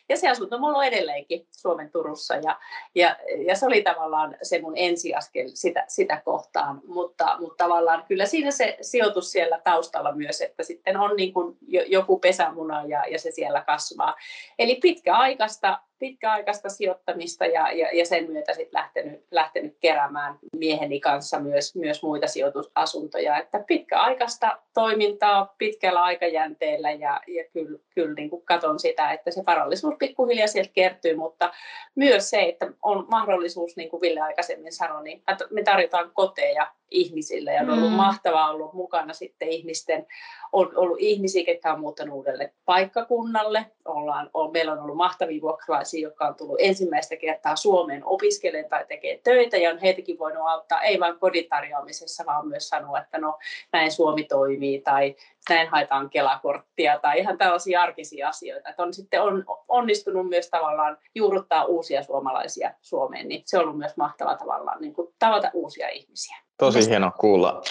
Ja 0.09 0.17
se 0.17 0.29
asunto 0.29 0.59
mulla 0.59 0.77
on 0.77 0.85
edelleenkin 0.85 1.47
Suomen 1.51 1.91
Turussa 1.91 2.35
ja, 2.35 2.59
ja, 2.95 3.17
ja 3.47 3.55
se 3.55 3.65
oli 3.65 3.81
tavallaan 3.81 4.37
se 4.41 4.61
mun 4.61 4.73
ensiaskel 4.75 5.49
sitä, 5.53 5.85
sitä 5.87 6.21
kohtaan. 6.25 6.81
Mutta, 6.87 7.37
mutta 7.39 7.63
tavallaan 7.63 8.05
kyllä 8.07 8.25
siinä 8.25 8.51
se 8.51 8.77
sijoitus 8.81 9.31
siellä 9.31 9.61
taustalla 9.63 10.11
myös, 10.11 10.41
että 10.41 10.63
sitten 10.63 10.97
on 10.97 11.15
niin 11.15 11.33
kuin 11.33 11.57
joku 11.87 12.19
pesämuna 12.19 12.83
ja, 12.87 13.03
ja 13.11 13.19
se 13.19 13.31
siellä 13.31 13.61
kasvaa. 13.61 14.15
Eli 14.59 14.75
pitkäaikaista 14.75 15.79
pitkäaikaista 15.99 16.69
sijoittamista 16.69 17.45
ja, 17.45 17.71
ja, 17.71 17.89
ja 17.93 18.05
sen 18.05 18.31
myötä 18.31 18.53
sitten 18.53 18.79
lähtenyt, 18.79 19.25
lähtenyt 19.31 19.77
keräämään 19.79 20.39
mieheni 20.55 20.99
kanssa 20.99 21.39
myös, 21.39 21.75
myös 21.75 22.03
muita 22.03 22.27
sijoitusasuntoja. 22.27 23.37
Että 23.37 23.63
pitkäaikaista 23.67 24.57
toimintaa 24.73 25.55
pitkällä 25.57 26.03
aikajänteellä 26.03 26.91
ja, 26.91 27.21
ja 27.27 27.43
kyllä, 27.53 27.79
kyllä 27.95 28.13
niin 28.13 28.29
kuin 28.29 28.45
katon 28.45 28.79
sitä, 28.79 29.11
että 29.11 29.31
se 29.31 29.43
varallisuus 29.47 29.95
pikkuhiljaa 29.99 30.47
sieltä 30.47 30.71
kertyy, 30.73 31.15
mutta 31.15 31.53
myös 31.95 32.29
se, 32.29 32.41
että 32.41 32.71
on 32.83 33.05
mahdollisuus, 33.09 33.77
niin 33.77 33.89
kuin 33.89 34.01
Ville 34.01 34.21
aikaisemmin 34.21 34.73
sanoi, 34.73 35.03
niin 35.03 35.23
me 35.49 35.63
tarjotaan 35.63 36.11
koteja 36.13 36.71
ihmisille 36.91 37.53
ja 37.53 37.61
on 37.61 37.69
ollut 37.69 37.89
mm. 37.89 37.95
mahtavaa 37.95 38.49
olla 38.49 38.69
mukana 38.73 39.13
sitten 39.13 39.47
ihmisten, 39.47 40.07
on 40.51 40.71
ollut 40.75 40.97
ihmisiä, 40.99 41.43
jotka 41.47 41.73
on 41.73 41.79
muuttanut 41.79 42.15
uudelle 42.15 42.53
paikkakunnalle. 42.65 43.65
Ollaan, 43.85 44.29
on, 44.33 44.51
meillä 44.51 44.71
on 44.71 44.79
ollut 44.79 44.97
mahtavia 44.97 45.41
vuokralaisia, 45.41 46.07
jotka 46.07 46.27
on 46.27 46.35
tullut 46.35 46.59
ensimmäistä 46.59 47.15
kertaa 47.15 47.55
Suomeen 47.55 48.05
opiskelemaan 48.05 48.69
tai 48.69 48.85
tekee 48.87 49.19
töitä 49.23 49.57
ja 49.57 49.69
on 49.69 49.79
heitäkin 49.79 50.19
voinut 50.19 50.43
auttaa, 50.47 50.81
ei 50.81 50.99
vain 50.99 51.19
kodin 51.19 51.49
tarjoamisessa, 51.49 52.23
vaan 52.25 52.47
myös 52.47 52.69
sanoa, 52.69 52.99
että 52.99 53.17
no 53.17 53.39
näin 53.71 53.91
Suomi 53.91 54.23
toimii 54.23 54.81
tai 54.81 55.15
näin 55.49 55.69
haetaan 55.69 56.09
Kelakorttia 56.09 56.99
tai 56.99 57.19
ihan 57.19 57.37
tällaisia 57.37 57.81
arkisia 57.81 58.29
asioita. 58.29 58.69
Että 58.69 58.83
on 58.83 58.93
sitten 58.93 59.21
on, 59.21 59.45
onnistunut 59.67 60.29
myös 60.29 60.49
tavallaan 60.49 60.97
juurruttaa 61.15 61.65
uusia 61.65 62.03
suomalaisia 62.03 62.73
Suomeen, 62.81 63.27
niin 63.27 63.41
se 63.45 63.57
on 63.57 63.63
ollut 63.63 63.77
myös 63.77 63.97
mahtava 63.97 64.35
tavallaan 64.35 64.81
niin 64.81 64.93
kuin 64.93 65.07
tavata 65.19 65.51
uusia 65.53 65.89
ihmisiä. 65.89 66.37
Tosi 66.57 66.89
hieno 66.89 67.11
kuulla 67.19 67.61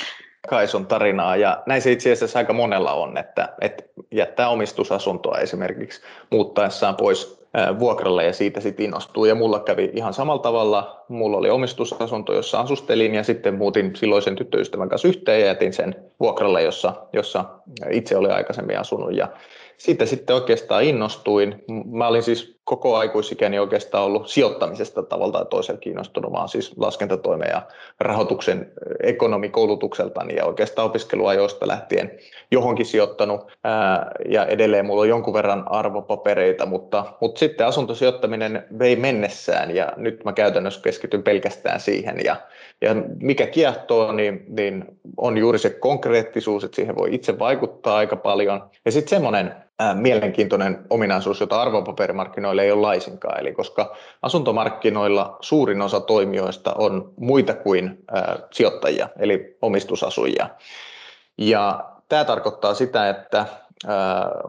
Kaisun 0.48 0.86
tarinaa 0.86 1.36
ja 1.36 1.62
näin 1.66 1.82
se 1.82 1.92
itse 1.92 2.12
asiassa 2.12 2.38
aika 2.38 2.52
monella 2.52 2.92
on, 2.92 3.18
että, 3.18 3.54
että 3.60 3.84
jättää 4.12 4.48
omistusasuntoa 4.48 5.38
esimerkiksi 5.38 6.02
muuttaessaan 6.30 6.96
pois 6.96 7.37
vuokralle 7.78 8.24
ja 8.24 8.32
siitä 8.32 8.60
sitten 8.60 8.84
innostuu. 8.84 9.24
Ja 9.24 9.34
mulla 9.34 9.60
kävi 9.60 9.90
ihan 9.94 10.14
samalla 10.14 10.42
tavalla. 10.42 11.04
Mulla 11.08 11.36
oli 11.36 11.50
omistusasunto, 11.50 12.34
jossa 12.34 12.60
asustelin 12.60 13.14
ja 13.14 13.24
sitten 13.24 13.54
muutin 13.54 13.96
silloisen 13.96 14.36
tyttöystävän 14.36 14.88
kanssa 14.88 15.08
yhteen 15.08 15.40
ja 15.40 15.46
jätin 15.46 15.72
sen 15.72 15.94
vuokralle, 16.20 16.62
jossa, 16.62 16.94
jossa 17.12 17.44
itse 17.90 18.16
oli 18.16 18.30
aikaisemmin 18.30 18.78
asunut. 18.78 19.16
Ja 19.16 19.28
siitä 19.78 20.06
sitten 20.06 20.36
oikeastaan 20.36 20.84
innostuin. 20.84 21.64
Mä 21.90 22.08
olin 22.08 22.22
siis 22.22 22.58
koko 22.64 22.96
aikuisikäni 22.96 23.58
oikeastaan 23.58 24.04
ollut 24.04 24.28
sijoittamisesta 24.28 25.02
tavalla 25.02 25.32
tai 25.32 25.46
toisella 25.50 25.80
kiinnostunut. 25.80 26.32
Olen 26.34 26.48
siis 26.48 26.76
laskentatoimen 26.76 27.48
ja 27.50 27.62
rahoituksen 28.00 28.72
ekonomikoulutukseltani 29.02 30.36
ja 30.36 30.44
oikeastaan 30.44 30.86
opiskeluajoista 30.86 31.68
lähtien 31.68 32.18
johonkin 32.50 32.86
sijoittanut. 32.86 33.52
Ja 34.28 34.46
edelleen 34.46 34.86
mulla 34.86 35.02
on 35.02 35.08
jonkun 35.08 35.34
verran 35.34 35.64
arvopapereita, 35.68 36.66
mutta, 36.66 37.04
mutta 37.20 37.38
sitten 37.38 37.66
asuntosijoittaminen 37.66 38.64
vei 38.78 38.96
mennessään 38.96 39.76
ja 39.76 39.92
nyt 39.96 40.24
mä 40.24 40.32
käytännössä 40.32 40.80
keskityn 40.80 41.22
pelkästään 41.22 41.80
siihen. 41.80 42.16
Ja, 42.24 42.36
ja 42.80 42.94
mikä 43.20 43.46
kiehtoo, 43.46 44.12
niin, 44.12 44.44
niin 44.48 44.84
on 45.16 45.38
juuri 45.38 45.58
se 45.58 45.70
konkreettisuus, 45.70 46.64
että 46.64 46.76
siihen 46.76 46.96
voi 46.96 47.14
itse 47.14 47.38
vaikuttaa 47.38 47.96
aika 47.96 48.16
paljon. 48.16 48.70
Ja 48.84 48.92
sitten 48.92 49.10
semmoinen 49.10 49.54
mielenkiintoinen 49.94 50.78
ominaisuus, 50.90 51.40
jota 51.40 51.62
arvopaperimarkkinoilla 51.62 52.62
ei 52.62 52.72
ole 52.72 52.80
laisinkaan. 52.80 53.40
Eli 53.40 53.52
koska 53.52 53.96
asuntomarkkinoilla 54.22 55.36
suurin 55.40 55.82
osa 55.82 56.00
toimijoista 56.00 56.74
on 56.78 57.12
muita 57.16 57.54
kuin 57.54 57.98
sijoittajia, 58.50 59.08
eli 59.18 59.56
omistusasujia. 59.62 60.48
Ja 61.38 61.84
tämä 62.08 62.24
tarkoittaa 62.24 62.74
sitä, 62.74 63.08
että 63.08 63.46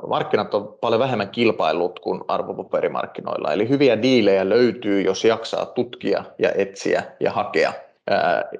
markkinat 0.08 0.54
on 0.54 0.78
paljon 0.82 1.00
vähemmän 1.00 1.30
kilpailut 1.30 2.00
kuin 2.00 2.22
arvopaperimarkkinoilla. 2.28 3.54
Eli 3.54 3.70
hyviä 3.70 4.02
diilejä 4.02 4.50
löytyy, 4.50 5.02
jos 5.02 5.26
jaksaa 5.26 5.66
tutkia 5.66 6.24
ja 6.40 6.52
etsiä 6.56 7.04
ja 7.20 7.32
hakea. 7.32 7.74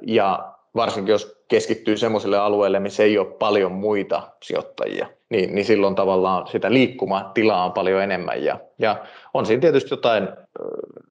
Ja 0.02 0.54
varsinkin 0.76 1.12
jos 1.12 1.44
keskittyy 1.48 1.98
sellaisille 1.98 2.38
alueille, 2.38 2.80
missä 2.80 3.04
ei 3.04 3.18
ole 3.18 3.28
paljon 3.28 3.72
muita 3.72 4.22
sijoittajia, 4.44 5.08
niin, 5.30 5.56
niin 5.56 5.66
silloin 5.66 5.96
tavallaan 5.96 6.48
sitä 6.48 6.74
liikkumatilaa 6.74 7.66
on 7.66 7.72
paljon 7.72 8.04
enemmän. 8.04 8.44
Ja, 8.44 8.60
ja 8.80 9.06
on 9.34 9.46
siinä 9.46 9.62
tietysti 9.62 9.94
jotain 9.94 10.30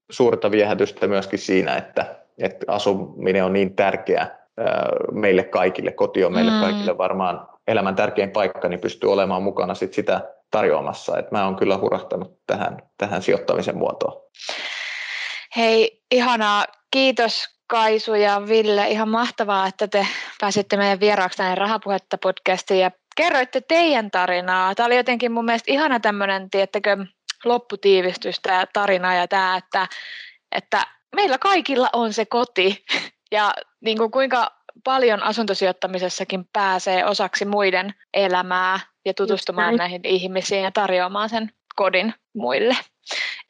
suurta 0.09 0.51
viehätystä 0.51 1.07
myöskin 1.07 1.39
siinä, 1.39 1.75
että, 1.75 2.15
että 2.37 2.65
asuminen 2.67 3.45
on 3.45 3.53
niin 3.53 3.75
tärkeä 3.75 4.27
meille 5.11 5.43
kaikille, 5.43 5.91
koti 5.91 6.23
on 6.23 6.33
meille 6.33 6.51
mm. 6.51 6.61
kaikille 6.61 6.97
varmaan 6.97 7.47
elämän 7.67 7.95
tärkein 7.95 8.31
paikka, 8.31 8.69
niin 8.69 8.79
pystyy 8.79 9.11
olemaan 9.11 9.43
mukana 9.43 9.73
sit 9.75 9.93
sitä 9.93 10.21
tarjoamassa. 10.51 11.17
Et 11.17 11.31
mä 11.31 11.45
oon 11.45 11.55
kyllä 11.55 11.77
hurahtanut 11.77 12.39
tähän, 12.47 12.77
tähän 12.97 13.21
sijoittamisen 13.21 13.77
muotoon. 13.77 14.21
Hei, 15.55 16.01
ihanaa. 16.11 16.65
Kiitos 16.91 17.58
Kaisu 17.69 18.15
ja 18.15 18.41
Ville, 18.47 18.87
ihan 18.87 19.09
mahtavaa, 19.09 19.67
että 19.67 19.87
te 19.87 20.07
pääsitte 20.41 20.77
meidän 20.77 20.99
vieraaksi 20.99 21.41
näin 21.41 21.57
Rahapuhetta 21.57 22.17
podcastiin 22.17 22.79
ja 22.79 22.91
kerroitte 23.15 23.61
teidän 23.61 24.11
tarinaa. 24.11 24.75
Tämä 24.75 24.87
oli 24.87 24.95
jotenkin 24.95 25.31
mun 25.31 25.45
mielestä 25.45 25.71
ihana 25.71 25.99
tämmöinen, 25.99 26.49
tiettäkö, 26.49 26.97
lopputiivistys 27.45 28.39
tämä 28.39 28.65
tarina 28.73 29.15
ja 29.15 29.27
tämä, 29.27 29.57
että, 29.57 29.87
että 30.51 30.87
meillä 31.15 31.37
kaikilla 31.37 31.89
on 31.93 32.13
se 32.13 32.25
koti 32.25 32.85
ja 33.31 33.53
niin 33.81 33.97
kuin 33.97 34.11
kuinka 34.11 34.51
paljon 34.83 35.23
asuntosijoittamisessakin 35.23 36.45
pääsee 36.53 37.05
osaksi 37.05 37.45
muiden 37.45 37.93
elämää 38.13 38.79
ja 39.05 39.13
tutustumaan 39.13 39.75
näihin 39.75 40.01
ihmisiin 40.03 40.63
ja 40.63 40.71
tarjoamaan 40.71 41.29
sen 41.29 41.51
kodin 41.75 42.13
muille. 42.35 42.77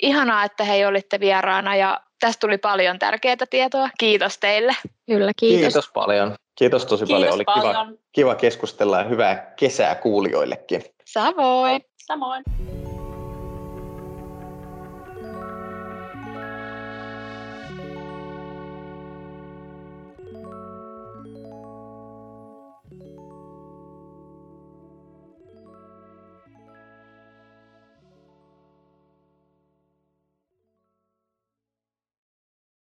Ihanaa, 0.01 0.43
että 0.43 0.63
hei 0.63 0.85
olitte 0.85 1.19
vieraana 1.19 1.75
ja 1.75 2.01
tästä 2.19 2.39
tuli 2.39 2.57
paljon 2.57 2.99
tärkeää 2.99 3.35
tietoa. 3.49 3.89
Kiitos 3.97 4.37
teille. 4.37 4.75
Kyllä, 5.05 5.31
kiitos. 5.37 5.61
Kiitos 5.61 5.89
paljon. 5.93 6.35
Kiitos 6.55 6.85
tosi 6.85 7.05
kiitos 7.05 7.19
paljon. 7.19 7.33
Oli 7.33 7.43
paljon. 7.43 7.87
Kiva, 7.87 7.97
kiva 8.11 8.35
keskustella 8.35 8.97
ja 8.97 9.03
hyvää 9.03 9.53
kesää 9.55 9.95
kuulijoillekin. 9.95 10.83
Samoin. 11.05 11.81
Samoin. 11.97 12.43